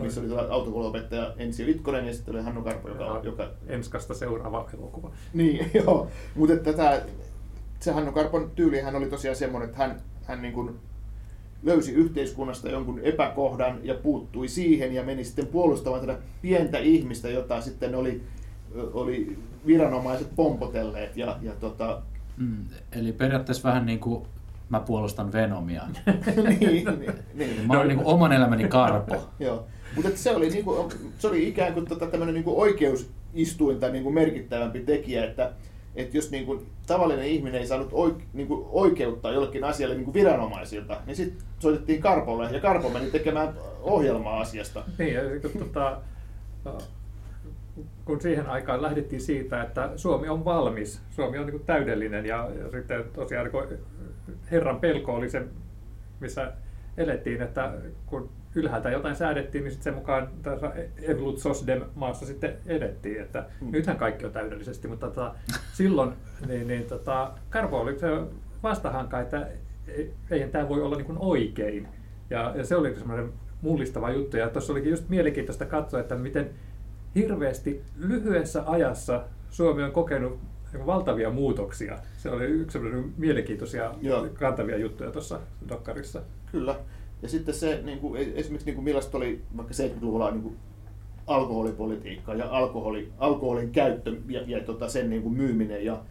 missä 0.00 0.20
oli 0.20 0.50
autokouluopettaja 0.50 1.34
Ensi 1.36 1.66
Litkonen 1.66 2.06
ja 2.06 2.14
sitten 2.14 2.34
oli 2.34 2.44
Hannu 2.44 2.62
Karpo, 2.62 2.88
joka... 2.88 3.20
joka... 3.22 3.50
Enskasta 3.66 4.14
seuraava 4.14 4.68
elokuva. 4.74 5.10
Niin, 5.34 5.70
joo. 5.84 6.08
Mutta 6.34 6.72
tämä, 6.72 7.00
se 7.80 7.92
Hannu 7.92 8.12
Karpon 8.12 8.50
tyyli 8.54 8.80
hän 8.80 8.96
oli 8.96 9.06
tosiaan 9.06 9.36
semmoinen, 9.36 9.68
että 9.68 9.78
hän, 9.78 10.00
hän 10.24 10.42
niin 10.42 10.54
kuin 10.54 10.74
löysi 11.62 11.92
yhteiskunnasta 11.92 12.68
jonkun 12.68 13.00
epäkohdan 13.02 13.80
ja 13.82 13.94
puuttui 13.94 14.48
siihen 14.48 14.94
ja 14.94 15.02
meni 15.02 15.24
sitten 15.24 15.46
puolustamaan 15.46 16.06
tätä 16.06 16.18
pientä 16.42 16.78
ihmistä, 16.78 17.28
jota 17.28 17.60
sitten 17.60 17.94
oli, 17.94 18.22
oli 18.74 19.38
viranomaiset 19.66 20.28
pompotelleet 20.36 21.16
ja, 21.16 21.38
ja 21.42 21.52
tota, 21.60 22.02
Mm, 22.38 22.64
eli 22.92 23.12
periaatteessa 23.12 23.68
vähän 23.68 23.86
niin 23.86 24.00
kuin 24.00 24.26
mä 24.68 24.80
puolustan 24.80 25.32
Venomia. 25.32 25.82
niin, 26.60 26.84
niin, 26.84 27.12
niin. 27.34 27.66
Mä 27.66 27.74
olen 27.74 27.88
niin 27.88 27.98
kuin 27.98 28.06
oman 28.06 28.32
elämäni 28.32 28.68
karpo. 28.68 29.28
Joo. 29.38 29.66
Mutta 29.96 30.10
se 30.14 30.36
oli, 30.36 30.50
niin 30.50 30.64
kuin, 30.64 30.92
se 31.18 31.26
oli 31.28 31.48
ikään 31.48 31.74
kuin 31.74 31.86
tota, 31.86 32.06
tämmöinen 32.06 32.34
niin 32.34 32.44
oikeusistuinta 32.46 33.88
niin 33.88 34.02
kuin 34.04 34.14
merkittävämpi 34.14 34.80
tekijä, 34.80 35.24
että, 35.24 35.52
että 35.96 36.16
jos 36.16 36.30
niin 36.30 36.46
kuin, 36.46 36.66
tavallinen 36.86 37.26
ihminen 37.26 37.60
ei 37.60 37.66
saanut 37.66 37.88
oike, 37.92 38.24
niin 38.32 38.48
kuin, 38.48 38.66
oikeutta 38.70 39.30
jollekin 39.30 39.64
asialle 39.64 39.94
niin 39.94 40.04
kuin 40.04 40.14
viranomaisilta, 40.14 41.00
niin 41.06 41.16
sitten 41.16 41.46
soitettiin 41.58 42.00
Karpolle 42.00 42.50
ja 42.52 42.60
Karpo 42.60 42.88
meni 42.88 43.10
tekemään 43.10 43.54
ohjelmaa 43.82 44.40
asiasta. 44.40 44.84
Niin, 44.98 45.14
ja 45.14 45.22
kun, 45.40 45.60
tota, 45.60 46.00
kun 48.04 48.20
siihen 48.20 48.46
aikaan 48.46 48.82
lähdettiin 48.82 49.20
siitä, 49.20 49.62
että 49.62 49.90
Suomi 49.96 50.28
on 50.28 50.44
valmis, 50.44 51.02
Suomi 51.10 51.38
on 51.38 51.46
niin 51.46 51.64
täydellinen 51.66 52.26
ja, 52.26 52.48
ja 52.58 52.70
sitten 52.70 53.04
tosiaan 53.12 53.50
niin 53.52 53.78
Herran 54.50 54.80
pelko 54.80 55.14
oli 55.14 55.30
se, 55.30 55.44
missä 56.20 56.52
elettiin, 56.96 57.42
että 57.42 57.72
kun 58.06 58.30
ylhäältä 58.54 58.90
jotain 58.90 59.16
säädettiin, 59.16 59.64
niin 59.64 59.72
sitten 59.72 59.84
sen 59.84 59.94
mukaan 59.94 60.28
tässä 60.42 60.72
Evolut 61.02 61.38
Sosdem 61.38 61.82
maassa 61.94 62.26
sitten 62.26 62.56
edettiin, 62.66 63.20
että 63.20 63.44
mm. 63.60 63.70
nythän 63.70 63.96
kaikki 63.96 64.26
on 64.26 64.32
täydellisesti, 64.32 64.88
mutta 64.88 65.06
tota, 65.06 65.34
silloin 65.72 66.12
niin, 66.46 66.68
niin, 66.68 66.84
tota, 66.84 67.32
Karpo 67.50 67.80
oli 67.80 67.98
se 67.98 68.06
vastahanka, 68.62 69.20
että 69.20 69.48
eihän 70.30 70.50
tämä 70.50 70.68
voi 70.68 70.82
olla 70.82 70.96
niin 70.96 71.06
kuin 71.06 71.18
oikein. 71.20 71.88
Ja, 72.30 72.52
ja 72.56 72.64
se 72.64 72.76
oli 72.76 72.94
semmoinen 72.94 73.32
mullistava 73.62 74.10
juttu. 74.10 74.36
Ja 74.36 74.50
tuossa 74.50 74.72
olikin 74.72 74.90
just 74.90 75.08
mielenkiintoista 75.08 75.66
katsoa, 75.66 76.00
että 76.00 76.14
miten 76.14 76.50
hirveästi 77.18 77.82
lyhyessä 77.96 78.62
ajassa 78.66 79.24
Suomi 79.50 79.82
on 79.82 79.92
kokenut 79.92 80.38
valtavia 80.86 81.30
muutoksia. 81.30 81.98
Se 82.16 82.30
oli 82.30 82.44
yksi 82.44 82.78
mielenkiintoisia 83.16 83.94
Joo. 84.00 84.26
kantavia 84.34 84.76
juttuja 84.76 85.10
tuossa 85.10 85.40
Dokkarissa. 85.68 86.22
Kyllä. 86.52 86.80
Ja 87.22 87.28
sitten 87.28 87.54
se, 87.54 87.80
niin 87.84 87.98
kuin, 87.98 88.20
esimerkiksi 88.34 88.66
niin 88.66 88.74
kuin 88.74 88.84
millaista 88.84 89.16
oli 89.16 89.42
vaikka 89.56 89.74
70-luvulla 89.74 90.30
niin 90.30 90.42
kuin 90.42 90.56
alkoholipolitiikka 91.26 92.34
ja 92.34 92.50
alkoholi, 92.50 93.12
alkoholin 93.18 93.70
käyttö 93.70 94.16
ja, 94.28 94.40
ja 94.46 94.64
tota, 94.64 94.88
sen 94.88 95.10
niin 95.10 95.22
kuin 95.22 95.34
myyminen 95.34 95.84
ja, 95.84 96.02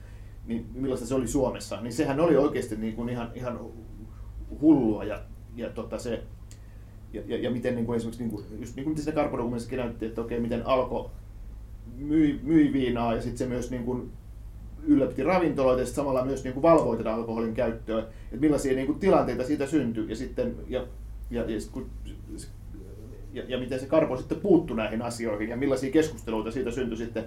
niin 0.46 0.65
millaista 0.74 1.08
se 1.08 1.15
oli 1.15 1.28
Suomessa, 1.28 1.82
niin 1.82 1.93
sehän 1.93 2.20
oli 2.20 2.38
oikeasti 2.38 2.76
niin 2.76 2.96
kuin 2.96 3.10
ihan, 3.10 3.32
ihan 3.36 3.60
hullua 4.62 5.04
ja, 5.04 5.22
ja 5.56 5.70
tota 5.70 5.98
se, 6.00 6.24
ja, 7.13 7.22
ja, 7.26 7.38
ja 7.38 7.52
miten 7.52 7.76
niin 7.76 7.86
kuin 7.86 7.98
esimerkiksi, 7.98 8.24
niin 8.24 8.32
kuin, 8.32 8.46
just 8.60 8.76
niin 8.76 8.84
kuin 8.84 8.91
miten 8.91 9.04
siinä 9.04 9.15
Karpodokumentissakin 9.15 9.80
näytti, 9.80 10.06
että 10.06 10.22
okei, 10.22 10.39
miten 10.39 10.65
alko 10.65 11.12
myi, 11.98 12.39
myi 12.43 12.74
viinaa 12.74 13.15
ja 13.15 13.22
sitten 13.22 13.38
se 13.38 13.46
myös 13.46 13.72
niin 13.72 13.84
kuin 13.84 14.12
ylläpiti 14.84 15.24
ravintoloita 15.24 15.82
ja 15.82 15.88
samalla 15.88 16.26
myös 16.26 16.43
niin 16.43 16.54
kuin 16.54 16.62
valvoi 16.62 16.98
tätä 16.98 17.13
alkoholin 17.13 17.54
käyttöä, 17.54 18.00
että 18.00 18.38
millaisia 18.39 18.76
niin 18.76 18.88
kuin 18.88 19.00
tilanteita 19.00 19.43
siitä 19.43 19.67
syntyi 19.67 20.10
ja 20.10 20.15
sitten 20.15 20.56
ja, 20.67 20.86
ja, 21.32 21.52
ja, 21.52 21.62
sit, 21.62 21.72
kun, 21.72 21.89
ja, 23.34 23.43
ja 23.48 23.58
miten 23.58 23.80
se 23.80 23.86
Karpo 23.86 24.17
sitten 24.17 24.39
puuttui 24.39 24.78
näihin 24.78 25.02
asioihin 25.02 25.50
ja 25.50 25.58
millaisia 25.58 25.91
keskusteluita 25.91 26.52
siitä 26.52 26.72
syntyi 26.72 26.98
sitten 26.98 27.26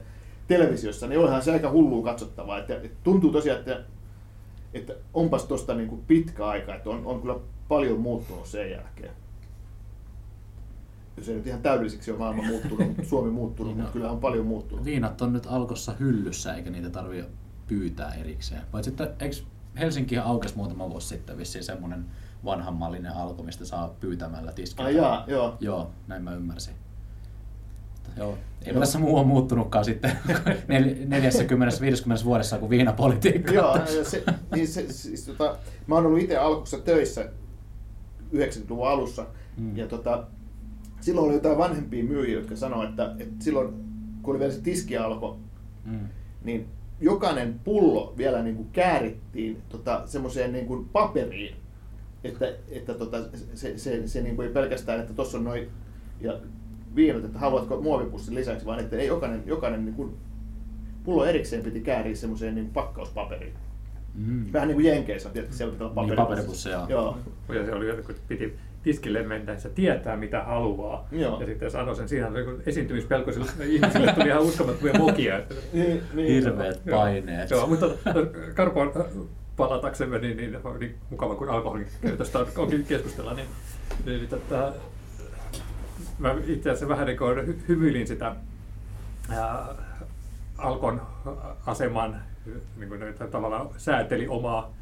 televisiossa, 0.48 1.06
niin 1.06 1.20
onhan 1.20 1.42
se 1.42 1.52
aika 1.52 1.70
hullua 1.70 2.04
katsottavaa. 2.04 2.58
Että, 2.58 2.74
että 2.74 2.98
tuntuu 3.04 3.32
tosiaan, 3.32 3.58
että, 3.58 3.84
että 4.74 4.94
onpas 5.14 5.44
tuosta 5.44 5.74
niin 5.74 6.02
pitkä 6.06 6.46
aika, 6.46 6.74
että 6.74 6.90
on, 6.90 7.06
on 7.06 7.20
kyllä 7.20 7.36
paljon 7.68 8.00
muuttunut 8.00 8.46
sen 8.46 8.70
jälkeen. 8.70 9.10
Ei 11.28 11.34
nyt 11.34 11.46
ihan 11.46 11.62
täydelliseksi 11.62 12.10
ole 12.10 12.18
maailma 12.18 12.42
muuttunut, 12.42 12.96
Suomi 13.02 13.30
muuttunut, 13.30 13.72
niin 13.72 13.82
mutta 13.82 13.92
kyllä 13.92 14.10
on 14.10 14.20
paljon 14.20 14.46
muuttunut. 14.46 14.84
Viinat 14.84 15.22
on 15.22 15.32
nyt 15.32 15.46
alkossa 15.46 15.92
hyllyssä, 16.00 16.54
eikä 16.54 16.70
niitä 16.70 16.90
tarvitse 16.90 17.30
pyytää 17.66 18.14
erikseen. 18.14 18.62
Paitsi 18.70 18.90
että 18.90 19.10
eikö 19.20 19.36
Helsinkihän 19.78 20.26
aukesi 20.26 20.56
muutama 20.56 20.90
vuosi 20.90 21.08
sitten 21.08 21.38
vissiin 21.38 21.64
semmoinen 21.64 22.06
vanhanmallinen 22.44 23.12
alko, 23.12 23.42
mistä 23.42 23.64
saa 23.64 23.94
pyytämällä 24.00 24.52
tiskillä. 24.52 24.86
Ai 24.86 24.96
jaa, 24.96 25.24
joo. 25.26 25.56
Joo, 25.60 25.90
näin 26.08 26.22
mä 26.22 26.34
ymmärsin. 26.34 26.74
Joo. 28.16 28.38
Ei 28.62 28.74
tässä 28.74 28.98
muu 28.98 29.18
on 29.18 29.26
muuttunutkaan 29.26 29.84
sitten 29.84 30.12
40-50 32.20 32.24
vuodessa 32.24 32.58
kuin 32.58 32.70
viinapolitiikka. 32.70 33.52
Joo, 33.52 33.78
se, 34.02 34.24
niin 34.54 34.68
se, 34.68 34.92
siis, 34.92 35.26
tota, 35.26 35.56
mä 35.86 35.94
oon 35.94 36.06
ollut 36.06 36.20
itse 36.20 36.36
alkussa 36.36 36.78
töissä 36.78 37.28
90-luvun 38.34 38.88
alussa, 38.88 39.26
mm. 39.56 39.76
ja 39.76 39.86
tota, 39.86 40.26
silloin 41.00 41.26
oli 41.26 41.34
jotain 41.34 41.58
vanhempia 41.58 42.04
myyjiä, 42.04 42.38
jotka 42.38 42.56
sanoivat, 42.56 42.90
että, 42.90 43.14
että 43.18 43.44
silloin 43.44 43.74
kun 44.22 44.32
oli 44.32 44.38
vielä 44.38 44.52
se 44.52 44.60
tiskialko, 44.60 45.38
mm. 45.84 46.08
niin 46.44 46.66
jokainen 47.00 47.60
pullo 47.64 48.14
vielä 48.16 48.42
niin 48.42 48.56
kuin 48.56 48.68
käärittiin 48.72 49.62
tota, 49.68 50.02
semmoiseen 50.06 50.52
niin 50.52 50.66
kuin 50.66 50.88
paperiin, 50.88 51.56
että, 52.24 52.52
että 52.68 52.94
tota, 52.94 53.16
se, 53.54 53.78
se, 53.78 54.06
se 54.06 54.22
niin 54.22 54.36
kuin 54.36 54.48
ei 54.48 54.54
pelkästään, 54.54 55.00
että 55.00 55.14
tuossa 55.14 55.38
on 55.38 55.44
noin 55.44 55.68
ja 56.20 56.40
viinat, 56.94 57.24
että 57.24 57.38
haluatko 57.38 57.80
muovipussin 57.80 58.34
lisäksi, 58.34 58.66
vaan 58.66 58.80
että 58.80 58.96
ei 58.96 59.06
jokainen, 59.06 59.42
jokainen 59.46 59.84
niin 59.84 59.94
kuin, 59.94 60.16
pullo 61.04 61.24
erikseen 61.24 61.62
piti 61.62 61.80
kääriä 61.80 62.14
semmoiseen 62.14 62.54
niin 62.54 62.70
pakkauspaperiin. 62.70 63.54
Mm. 64.14 64.52
Vähän 64.52 64.68
niin 64.68 64.76
kuin 64.76 64.86
Jenkeissä, 64.86 65.30
että 65.34 65.56
siellä 65.56 65.72
pitää 65.72 65.86
olla 65.86 66.06
niin, 66.06 66.16
paperipusseja. 66.16 66.86
Joo. 66.88 67.18
Ja 67.48 67.64
se 67.64 67.74
oli 67.74 68.02
kun 68.02 68.14
piti 68.28 68.56
tiskille 68.82 69.22
mennä, 69.22 69.52
että 69.52 69.68
tietää 69.68 70.16
mitä 70.16 70.42
haluaa. 70.42 71.08
Joo. 71.12 71.40
Ja 71.40 71.46
sitten 71.46 71.70
sanoi 71.70 71.96
sen, 71.96 72.08
siinä 72.08 72.28
oli 72.28 72.62
esiintymispelkoisille 72.66 73.46
ihmisille 73.64 74.12
tuli 74.12 74.28
ihan 74.28 74.42
uskomattomia 74.42 74.98
mokia. 74.98 75.38
Että... 75.38 75.54
niin, 75.72 76.02
niin, 76.14 76.44
Hirveät 76.44 76.82
paineet. 76.90 77.50
Joo, 77.50 77.66
mutta 77.66 77.86
Karpoon 78.54 78.92
palataksemme, 79.56 80.18
niin, 80.18 80.36
niin, 80.36 80.56
niin 80.78 80.94
mukava 81.10 81.34
kun 81.34 81.48
alkoholin 81.48 81.86
käytöstä 82.02 82.38
onkin 82.56 82.84
keskustella, 82.84 83.34
niin, 83.34 83.48
niin 84.04 84.28
tätä, 84.28 84.72
mä 86.18 86.34
itse 86.46 86.70
asiassa 86.70 86.88
vähän 86.88 87.06
niin 87.06 87.18
kuin 87.18 87.64
hymyilin 87.68 88.06
sitä 88.06 88.36
ää, 89.30 89.66
Alkon 90.58 91.02
aseman, 91.66 92.22
niin 92.76 92.88
kuin 92.88 93.00
tavallaan 93.30 93.68
sääteli 93.76 94.28
omaa, 94.28 94.74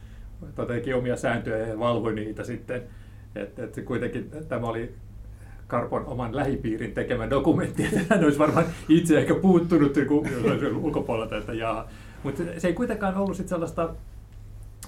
teki 0.66 0.94
omia 0.94 1.16
sääntöjä 1.16 1.66
ja 1.66 1.78
valvoi 1.78 2.14
niitä 2.14 2.44
sitten. 2.44 2.82
Että 3.34 3.64
et 3.64 3.84
kuitenkin 3.84 4.30
tämä 4.48 4.66
oli 4.66 4.94
Karpon 5.66 6.06
oman 6.06 6.36
lähipiirin 6.36 6.94
tekemä 6.94 7.30
dokumentti, 7.30 7.84
että 7.84 8.00
hän 8.14 8.24
olisi 8.24 8.38
varmaan 8.38 8.66
itse 8.88 9.18
ehkä 9.18 9.34
puuttunut 9.34 9.96
ulkopuolelta, 10.82 11.36
että 11.36 11.52
jaa. 11.52 11.88
Mutta 12.22 12.42
se 12.58 12.68
ei 12.68 12.74
kuitenkaan 12.74 13.16
ollut 13.16 13.36
sit 13.36 13.48
sellaista 13.48 13.94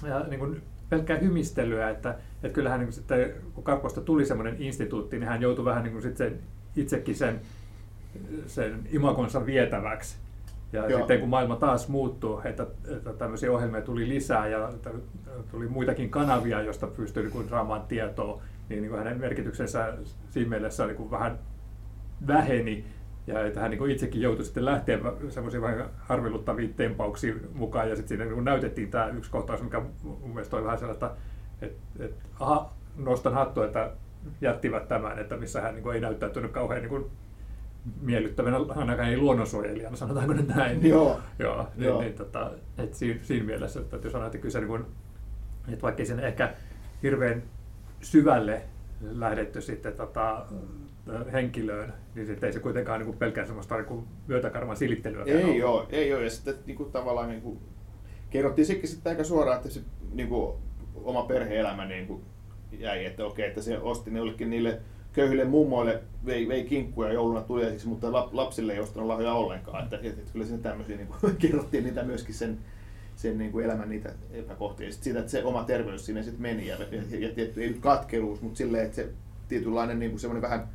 ja, 0.07 0.19
niin 0.19 0.39
kuin 0.39 0.61
pelkkää 0.89 1.17
hymistelyä, 1.17 1.89
että, 1.89 2.17
että 2.43 2.53
kyllähän 2.53 2.79
niin 2.79 2.87
kuin 2.87 2.93
sitten, 2.93 3.33
kun 3.53 3.63
Karposta 3.63 4.01
tuli 4.01 4.25
semmoinen 4.25 4.55
instituutti, 4.59 5.19
niin 5.19 5.27
hän 5.27 5.41
joutui 5.41 5.65
vähän 5.65 5.83
niin 5.83 5.91
kuin 5.91 6.01
sitten 6.01 6.39
itsekin 6.75 7.15
sen, 7.15 7.41
sen 8.47 8.87
imakonsa 8.91 9.45
vietäväksi. 9.45 10.15
Ja 10.73 10.89
Joo. 10.89 10.99
sitten 10.99 11.19
kun 11.19 11.29
maailma 11.29 11.55
taas 11.55 11.87
muuttuu, 11.87 12.41
että, 12.43 12.67
että 12.95 13.13
tämmöisiä 13.13 13.51
ohjelmia 13.51 13.81
tuli 13.81 14.09
lisää 14.09 14.47
ja 14.47 14.69
tuli 15.51 15.67
muitakin 15.67 16.09
kanavia, 16.09 16.61
joista 16.61 16.87
pystyi 16.87 17.23
niin 17.23 17.49
saamaan 17.49 17.81
tietoa, 17.81 18.41
niin, 18.69 18.81
niin 18.81 18.89
kuin 18.89 19.03
hänen 19.03 19.19
merkityksensä 19.19 19.93
siinä 20.29 20.49
mielessä 20.49 20.85
niin 20.85 20.97
kuin 20.97 21.11
vähän 21.11 21.39
väheni. 22.27 22.85
Ja 23.27 23.45
että 23.45 23.59
hän 23.59 23.69
niin 23.69 23.79
kuin 23.79 23.91
itsekin 23.91 24.21
joutui 24.21 24.45
sitten 24.45 24.65
lähteä 24.65 24.99
semmoisiin 25.29 25.61
vähän 25.61 25.89
harviluttaviin 25.97 26.73
tempauksiin 26.73 27.41
mukaan. 27.53 27.89
Ja 27.89 27.95
sitten 27.95 28.17
siinä 28.17 28.35
niin 28.35 28.45
näytettiin 28.45 28.91
tämä 28.91 29.07
yksi 29.07 29.31
kohtaus, 29.31 29.61
mikä 29.61 29.81
mun 30.03 30.29
mielestä 30.33 30.55
oli 30.55 30.65
vähän 30.65 30.79
sellaista, 30.79 31.11
että, 31.61 31.81
että 31.99 32.25
aha, 32.39 32.73
nostan 32.97 33.33
hattua, 33.33 33.65
että 33.65 33.91
jättivät 34.41 34.87
tämän, 34.87 35.19
että 35.19 35.37
missä 35.37 35.61
hän 35.61 35.73
niin 35.73 35.83
kuin, 35.83 35.95
ei 35.95 36.01
näyttäytynyt 36.01 36.51
kauhean 36.51 36.81
niin 36.81 36.89
kuin, 36.89 37.05
miellyttävänä, 38.01 38.57
ainakaan 38.57 39.09
ei 39.09 39.17
luonnonsuojelijana, 39.17 39.95
sanotaanko 39.95 40.33
nyt 40.33 40.47
näin. 40.47 40.85
Joo. 40.89 41.19
Joo, 41.39 41.67
niin, 41.75 41.87
Joo. 41.87 42.01
Niin, 42.01 42.13
tota, 42.13 42.51
että 42.77 42.97
siinä, 42.97 43.19
siinä 43.23 43.45
mielessä, 43.45 43.79
että 43.79 43.95
jos 43.95 44.11
sanotaan, 44.11 44.25
että 44.25 44.37
kyllä 44.37 44.51
se, 44.51 44.59
niin 44.59 44.67
kuin, 44.67 44.85
että 45.67 45.81
vaikka 45.81 46.05
sen 46.05 46.19
ehkä 46.19 46.53
hirveän 47.03 47.43
syvälle 48.01 48.61
lähdetty 49.01 49.61
sitten 49.61 49.93
tota, 49.93 50.45
henkilöön, 51.31 51.93
niin 52.15 52.27
sitten 52.27 52.47
ei 52.47 52.53
se 52.53 52.59
kuitenkaan 52.59 52.99
niin 52.99 53.05
kuin 53.05 53.17
pelkään 53.17 53.47
semmoista 53.47 53.77
niin 53.77 54.07
myötäkarvan 54.27 54.77
silittelyä. 54.77 55.23
Ei 55.25 55.63
ole, 55.63 55.85
ei 55.89 56.13
ole. 56.13 56.23
Ja 56.23 56.29
sitten 56.29 56.55
niin 56.65 56.77
kuin, 56.77 56.91
tavallaan 56.91 57.29
niin 57.29 57.41
kuin, 57.41 57.59
kerrottiin 58.29 58.65
sekin 58.65 58.89
sitten 58.89 59.09
aika 59.09 59.23
suoraan, 59.23 59.57
että 59.57 59.69
se 59.69 59.81
niin 60.13 60.29
kuin, 60.29 60.55
oma 60.95 61.23
perhe-elämä 61.23 61.85
niin 61.85 62.07
kuin, 62.07 62.21
jäi, 62.71 63.05
että 63.05 63.25
okei, 63.25 63.47
että 63.47 63.61
se 63.61 63.79
osti 63.79 64.13
jollekin 64.13 64.49
niille 64.49 64.81
köyhille 65.13 65.43
mummoille 65.43 66.03
vei, 66.25 66.47
vei 66.47 66.63
kinkkuja 66.63 67.13
jouluna 67.13 67.41
tuliaisiksi, 67.41 67.87
mutta 67.87 68.11
lapsille 68.11 68.73
ei 68.73 68.79
ostanut 68.79 69.07
lahjoja 69.07 69.33
ollenkaan. 69.33 69.83
Että, 69.83 69.95
että, 69.95 70.21
että 70.21 70.31
kyllä 70.33 70.45
sinne 70.45 70.61
tämmöisiä 70.61 70.97
niin 70.97 71.07
kuin, 71.07 71.35
kerrottiin 71.41 71.83
niitä 71.83 72.03
myöskin 72.03 72.35
sen, 72.35 72.57
sen 73.15 73.37
niin 73.37 73.51
kuin 73.51 73.65
elämän 73.65 73.89
niitä 73.89 74.13
epäkohtia. 74.31 74.87
Ja 74.87 74.93
siitä, 74.93 75.19
että 75.19 75.31
se 75.31 75.43
oma 75.43 75.63
terveys 75.63 76.05
sinne 76.05 76.23
sitten 76.23 76.41
meni 76.41 76.67
ja, 76.67 76.77
ja, 76.91 77.19
ja 77.19 77.29
tietty, 77.35 77.63
ei 77.63 77.69
nyt 77.69 77.79
katkeruus, 77.79 78.41
mutta 78.41 78.57
silleen, 78.57 78.85
että 78.85 78.95
se 78.95 79.09
tietynlainen 79.47 79.99
niin 79.99 80.11
kuin 80.11 80.19
semmoinen 80.19 80.41
vähän 80.41 80.67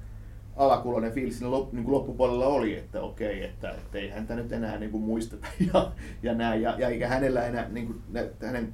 alakuloinen 0.57 1.13
fiilis 1.13 1.39
siinä 1.39 1.51
lop, 1.51 1.73
niin 1.73 1.85
kuin 1.85 1.95
loppupuolella 1.95 2.47
oli, 2.47 2.77
että 2.77 3.03
okei, 3.03 3.45
että, 3.45 3.71
että 3.71 3.99
ei 3.99 4.11
häntä 4.11 4.35
nyt 4.35 4.53
enää 4.53 4.79
niin 4.79 4.91
kuin 4.91 5.03
muisteta 5.03 5.47
ja, 5.75 5.93
ja 6.23 6.35
näin. 6.35 6.63
Ja, 6.63 6.75
ja 6.79 6.89
eikä 6.89 7.09
hänellä 7.09 7.47
enää, 7.47 7.69
niin 7.69 7.87
kuin, 7.87 8.03
hänen 8.43 8.73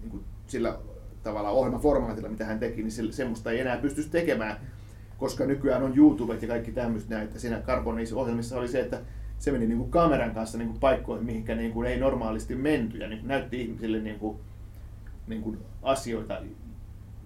niin 0.00 0.10
kuin 0.10 0.24
sillä 0.46 0.78
tavalla 1.22 1.50
ohjelmaformaatilla, 1.50 2.28
mitä 2.28 2.44
hän 2.44 2.58
teki, 2.58 2.82
niin 2.82 2.92
se, 2.92 3.02
semmoista 3.12 3.50
ei 3.50 3.60
enää 3.60 3.76
pystyisi 3.76 4.10
tekemään, 4.10 4.56
koska 5.18 5.46
nykyään 5.46 5.82
on 5.82 5.96
YouTube 5.96 6.34
ja 6.34 6.48
kaikki 6.48 6.72
tämmöistä 6.72 7.14
näin, 7.14 7.26
että 7.26 7.38
siinä 7.38 7.60
Carbonissa 7.60 8.16
ohjelmissa 8.16 8.58
oli 8.58 8.68
se, 8.68 8.80
että 8.80 9.00
se 9.38 9.52
meni 9.52 9.66
niin 9.66 9.78
kuin 9.78 9.90
kameran 9.90 10.34
kanssa 10.34 10.58
niin 10.58 10.68
kuin 10.68 10.80
paikkoihin, 10.80 11.26
mihinkä 11.26 11.54
niin 11.54 11.72
kuin 11.72 11.88
ei 11.88 12.00
normaalisti 12.00 12.54
menty 12.54 12.98
ja 12.98 13.08
niin 13.08 13.18
kuin 13.18 13.28
näytti 13.28 13.62
ihmisille 13.62 13.98
niin 13.98 14.18
kuin, 14.18 14.38
niin 15.26 15.42
kuin 15.42 15.58
asioita, 15.82 16.40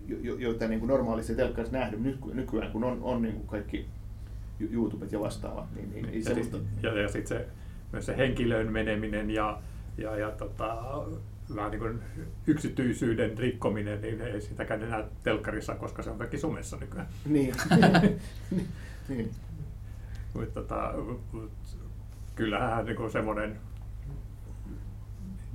jo, 0.09 0.35
joita 0.37 0.69
niin 0.69 0.81
kuin 0.81 0.89
normaalisti 0.89 1.35
telkkarissa 1.35 1.79
nähdy 1.79 2.17
nykyään, 2.35 2.73
kun 2.73 2.85
on, 2.85 2.99
on 3.03 3.23
niin 3.23 3.35
kuin 3.35 3.47
kaikki 3.47 3.87
YouTubet 4.61 5.13
ja 5.13 5.21
vastaavat. 5.21 5.67
Niin, 5.75 5.93
niin, 5.93 6.15
ja, 6.15 6.25
semmoista... 6.25 6.59
ja, 6.83 7.01
ja 7.01 7.09
sitten 7.09 7.39
se, 7.39 7.47
myös 7.93 8.07
se 8.07 8.17
henkilöön 8.17 8.73
meneminen 8.73 9.31
ja, 9.31 9.63
ja, 9.99 10.17
ja 10.17 10.31
tota, 10.31 10.77
vähän 11.57 11.71
niin 11.71 11.81
kuin 11.81 12.03
yksityisyyden 12.47 13.39
rikkominen, 13.39 14.01
niin 14.01 14.21
ei 14.21 14.41
sitäkään 14.41 14.83
enää 14.83 15.05
telkkarissa, 15.23 15.75
koska 15.75 16.03
se 16.03 16.11
on 16.11 16.19
kaikki 16.19 16.39
somessa 16.39 16.77
nykyään. 16.77 17.09
Niin. 17.25 17.55
niin. 19.09 19.31
Mutta 20.35 20.61
tota, 20.61 20.95
kyllähän 22.35 22.87
niin 22.87 23.11
semmoinen 23.11 23.61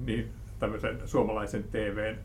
niin, 0.05 0.31
tämmöisen 0.59 1.07
suomalaisen 1.07 1.63
TVn 1.63 2.17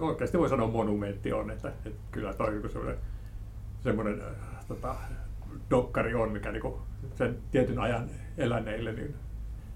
oikeasti 0.00 0.38
voi 0.38 0.48
sanoa 0.48 0.68
monumentti 0.68 1.32
on, 1.32 1.50
että, 1.50 1.68
että 1.68 2.00
kyllä 2.10 2.34
toi 2.34 2.50
niin 2.50 2.70
semmoinen, 2.70 2.96
semmoinen 3.80 4.20
äh, 4.20 4.66
tota, 4.68 4.94
dokkari 5.70 6.14
on, 6.14 6.32
mikä 6.32 6.52
niin 6.52 6.74
sen 7.14 7.38
tietyn 7.50 7.78
ajan 7.78 8.10
eläneille, 8.38 8.92
niin 8.92 9.14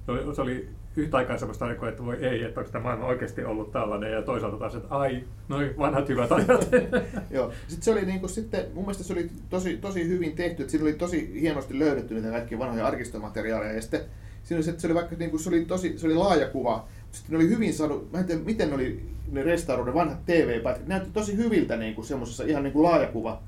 se 0.07 0.13
oli, 0.13 0.35
se 0.35 0.43
oli 0.43 0.69
yhtä 0.97 1.17
aikaa 1.17 1.39
semmoista, 1.39 1.73
että 1.73 2.05
voi 2.05 2.17
ei, 2.17 2.43
että 2.43 2.61
onko 2.61 2.73
tämä 2.73 2.83
maailma 2.83 3.07
oikeasti 3.07 3.45
ollut 3.45 3.73
tällainen, 3.73 4.13
ja 4.13 4.23
toisaalta 4.23 4.57
taas, 4.57 4.75
että 4.75 4.95
ai, 4.95 5.25
noin 5.49 5.79
vanhat 5.79 6.09
hyvät 6.09 6.33
ajat. 6.33 6.69
Joo, 7.31 7.53
sitten 7.69 7.85
se 7.85 7.91
oli 7.91 8.05
niin 8.05 8.21
kuin, 8.21 8.31
sitten, 8.31 8.65
mun 8.75 8.85
mielestä 8.85 9.05
se 9.05 9.13
oli 9.13 9.31
tosi, 9.51 9.77
tosi 9.77 10.09
hyvin 10.09 10.33
tehty, 10.33 10.63
että 10.63 10.71
siinä 10.71 10.85
oli 10.85 10.93
tosi 10.93 11.41
hienosti 11.41 11.79
löydetty 11.79 12.15
niitä 12.15 12.31
kaikkia 12.31 12.59
vanhoja 12.59 12.87
arkistomateriaaleja, 12.87 13.73
ja 13.73 13.83
sitten 13.83 14.01
siinä 14.43 14.61
oli 14.61 14.69
että 14.69 14.81
se 14.81 14.87
oli 14.87 14.95
vaikka 14.95 15.17
niin 15.17 15.31
kuin, 15.31 15.41
se 15.41 15.49
oli 15.49 15.65
tosi, 15.65 15.99
se 15.99 16.07
oli 16.07 16.15
laaja 16.15 16.49
kuva, 16.49 16.89
sitten 17.13 17.33
ne 17.33 17.37
oli 17.37 17.49
hyvin 17.49 17.75
saanut, 17.75 18.13
mä 18.13 18.19
en 18.19 18.25
tiedä 18.25 18.41
miten 18.41 18.69
ne 18.69 18.75
oli 18.75 19.07
ne 19.33 19.43
restauroiden 19.43 19.95
vanhat 19.95 20.27
TV-pätkät, 20.27 20.89
näytti 20.89 21.11
tosi 21.13 21.37
hyviltä 21.37 21.77
niin 21.77 21.95
kuin 21.95 22.05
semmoisessa 22.05 22.45
ihan 22.45 22.63
niin 22.63 22.73
kuin 22.73 22.83
laajakuva 22.83 23.43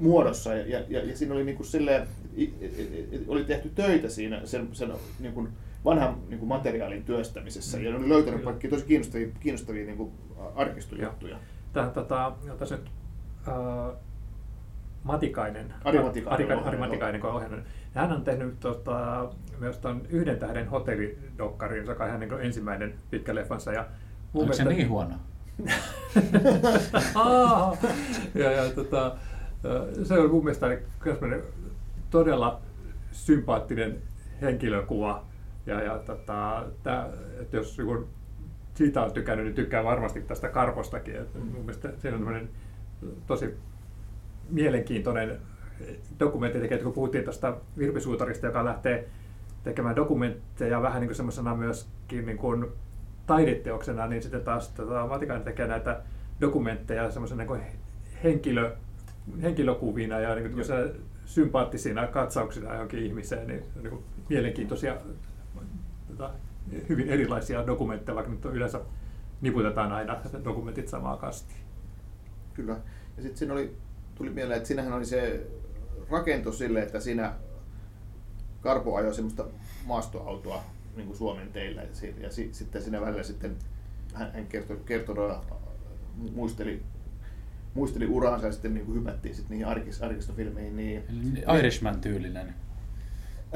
muodossa 0.00 0.54
ja, 0.54 0.66
ja, 0.66 0.84
ja, 0.88 1.04
ja 1.04 1.16
siinä 1.16 1.34
oli 1.34 1.44
niin 1.44 1.56
kuin 1.56 1.66
silleen, 1.66 2.08
oli 3.28 3.44
tehty 3.44 3.70
töitä 3.74 4.08
siinä 4.08 4.40
sen, 4.44 4.68
sen 4.72 4.92
niin 5.20 5.32
kuin 5.32 5.48
vanhan 5.84 6.16
niin 6.28 6.38
kuin 6.38 6.48
materiaalin 6.48 7.04
työstämisessä 7.04 7.78
ja 7.78 7.90
ne 7.90 7.96
oli 7.96 8.08
löytänyt 8.08 8.44
kaikki 8.44 8.68
tosi 8.68 8.84
kiinnostavia, 8.84 9.28
kiinnostavia 9.40 9.86
niin 9.86 9.96
kuin 9.96 10.12
arkistojuttuja. 10.54 11.38
Tämä, 11.72 11.90
tota, 11.90 12.32
tässä 12.58 12.76
nyt, 12.76 12.90
äh, 13.48 13.54
Matikainen, 15.04 15.74
Ari 15.84 15.98
Matikainen, 15.98 16.50
Ari, 16.50 16.66
Ari 16.66 16.78
Matikainen 16.78 17.20
kun 17.20 17.30
on 17.30 17.36
ohjannut. 17.36 17.60
Hän 17.94 18.12
on 18.12 18.24
tehnyt 18.24 18.60
tota, 18.60 19.28
myös 19.58 19.78
ton 19.78 20.02
yhden 20.08 20.38
tähden 20.38 20.68
hotellidokkarin, 20.68 21.86
joka 21.86 22.04
on 22.04 22.20
niin 22.20 22.40
ensimmäinen 22.40 22.94
pitkä 23.10 23.34
leffansa. 23.34 23.72
Ja 23.72 23.86
mun 24.32 24.42
Onko 24.42 24.50
mielestä... 24.54 24.62
se 24.62 24.68
niin 24.68 24.88
huono? 24.88 25.14
ja, 28.34 28.52
ja, 28.52 28.70
tota, 28.74 29.16
se 30.04 30.18
on 30.18 30.30
mun 30.30 30.44
mielestä 30.44 30.78
todella 32.10 32.60
sympaattinen 33.12 34.02
henkilökuva. 34.42 35.24
Ja, 35.66 35.82
ja 35.82 35.98
tota, 35.98 36.66
tää, 36.82 37.08
että 37.40 37.56
jos 37.56 37.78
joku 37.78 38.08
siitä 38.74 39.02
on 39.02 39.12
tykännyt, 39.12 39.46
niin 39.46 39.54
tykkää 39.54 39.84
varmasti 39.84 40.20
tästä 40.20 40.48
Karpostakin. 40.48 41.16
Et 41.16 41.34
mun 41.34 41.60
mielestä 41.60 41.92
se 41.98 42.12
on 42.12 42.48
tosi 43.26 43.54
mielenkiintoinen 44.50 45.38
dokumentti, 46.20 46.78
kun 46.82 46.92
puhuttiin 46.92 47.24
tästä 47.24 47.56
Virpi 47.78 48.00
Suutarista, 48.00 48.46
joka 48.46 48.64
lähtee 48.64 49.08
tekemään 49.64 49.96
dokumentteja 49.96 50.82
vähän 50.82 51.00
niin 51.00 51.08
kuin 51.08 51.16
semmoisena 51.16 51.56
myöskin 51.56 52.26
niin 52.26 52.38
kuin 52.38 52.66
taideteoksena, 53.26 54.06
niin 54.06 54.22
sitten 54.22 54.40
taas 54.40 54.68
tota, 54.68 55.06
Matikainen 55.06 55.44
tekee 55.44 55.66
näitä 55.66 56.00
dokumentteja 56.40 57.10
semmoisena 57.10 57.44
niin 57.44 57.62
henkilö, 58.24 58.76
henkilökuvina 59.42 60.20
ja 60.20 60.34
niin 60.34 60.52
kuin 60.52 60.64
sympaattisina 61.24 62.06
katsauksina 62.06 62.72
johonkin 62.72 63.02
ihmiseen, 63.02 63.46
niin, 63.46 63.62
niin 63.82 63.90
kuin 63.90 64.04
mielenkiintoisia, 64.28 64.96
tota, 66.16 66.34
hyvin 66.88 67.08
erilaisia 67.08 67.66
dokumentteja, 67.66 68.14
vaikka 68.14 68.32
nyt 68.32 68.44
yleensä 68.44 68.80
niputetaan 69.40 69.92
aina 69.92 70.20
dokumentit 70.44 70.88
samaa 70.88 71.16
kastiin. 71.16 71.60
Kyllä. 72.54 72.76
Ja 73.16 73.22
sitten 73.22 73.36
siinä 73.36 73.54
oli, 73.54 73.76
tuli 74.14 74.30
mieleen, 74.30 74.56
että 74.56 74.66
siinähän 74.66 74.92
oli 74.92 75.06
se 75.06 75.46
rakento 76.10 76.52
sille, 76.52 76.82
että 76.82 77.00
siinä 77.00 77.32
Karpo 78.60 78.96
ajoi 78.96 79.14
semmoista 79.14 79.44
maastoautoa 79.86 80.62
niin 80.96 81.06
kuin 81.06 81.16
Suomen 81.16 81.52
teillä. 81.52 81.82
Ja, 81.82 81.88
ja 82.20 82.30
sitten 82.30 82.82
siinä 82.82 83.00
välillä 83.00 83.22
sitten 83.22 83.56
hän, 84.14 84.32
hän 84.32 84.46
kertoi, 84.46 84.80
kertoi 84.86 85.38
muisteli, 86.34 86.82
muisteli 87.74 88.06
uraansa 88.06 88.46
ja 88.46 88.52
sitten 88.52 88.74
niin 88.74 88.86
kuin 88.86 88.98
hypättiin 88.98 89.34
sitten 89.34 89.50
niihin 89.50 89.66
arkis, 89.66 90.02
arkistofilmeihin. 90.02 90.76
Niin, 90.76 91.06
Irishman-tyylinen. 91.58 92.54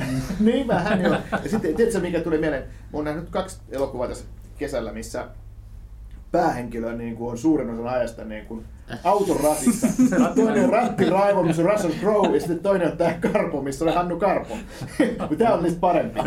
niin 0.40 0.68
vähän 0.68 1.00
joo. 1.00 1.16
Ja 1.32 1.50
sitten, 1.50 1.74
tiedätkö 1.74 2.00
mikä 2.00 2.20
tuli 2.20 2.38
mieleen? 2.38 2.62
Mä 2.62 2.68
oon 2.92 3.04
nähnyt 3.04 3.30
kaksi 3.30 3.58
elokuvaa 3.70 4.08
tässä 4.08 4.24
kesällä, 4.58 4.92
missä 4.92 5.28
päähenkilö 6.32 6.92
niin 6.92 7.16
kuin 7.16 7.30
on 7.30 7.38
suurin 7.38 7.70
osan 7.70 7.88
ajasta 7.88 8.24
niin 8.24 8.46
kuin 8.46 8.64
auton 9.04 9.40
ratissa. 9.40 9.86
toinen 10.34 10.64
on 10.64 10.70
Ratti 10.70 11.10
Raivo, 11.10 11.42
missä 11.42 11.62
on 11.62 11.70
Russell 11.70 11.92
Crowe, 11.92 12.34
ja 12.34 12.40
sitten 12.40 12.58
toinen 12.58 12.90
on 12.90 12.96
tämä 12.96 13.14
Karpo, 13.32 13.62
missä 13.62 13.84
on 13.84 13.94
Hannu 13.94 14.18
Karpo. 14.18 14.56
Tämä 15.38 15.54
on 15.54 15.62
niistä 15.62 15.80
parempi. 15.80 16.20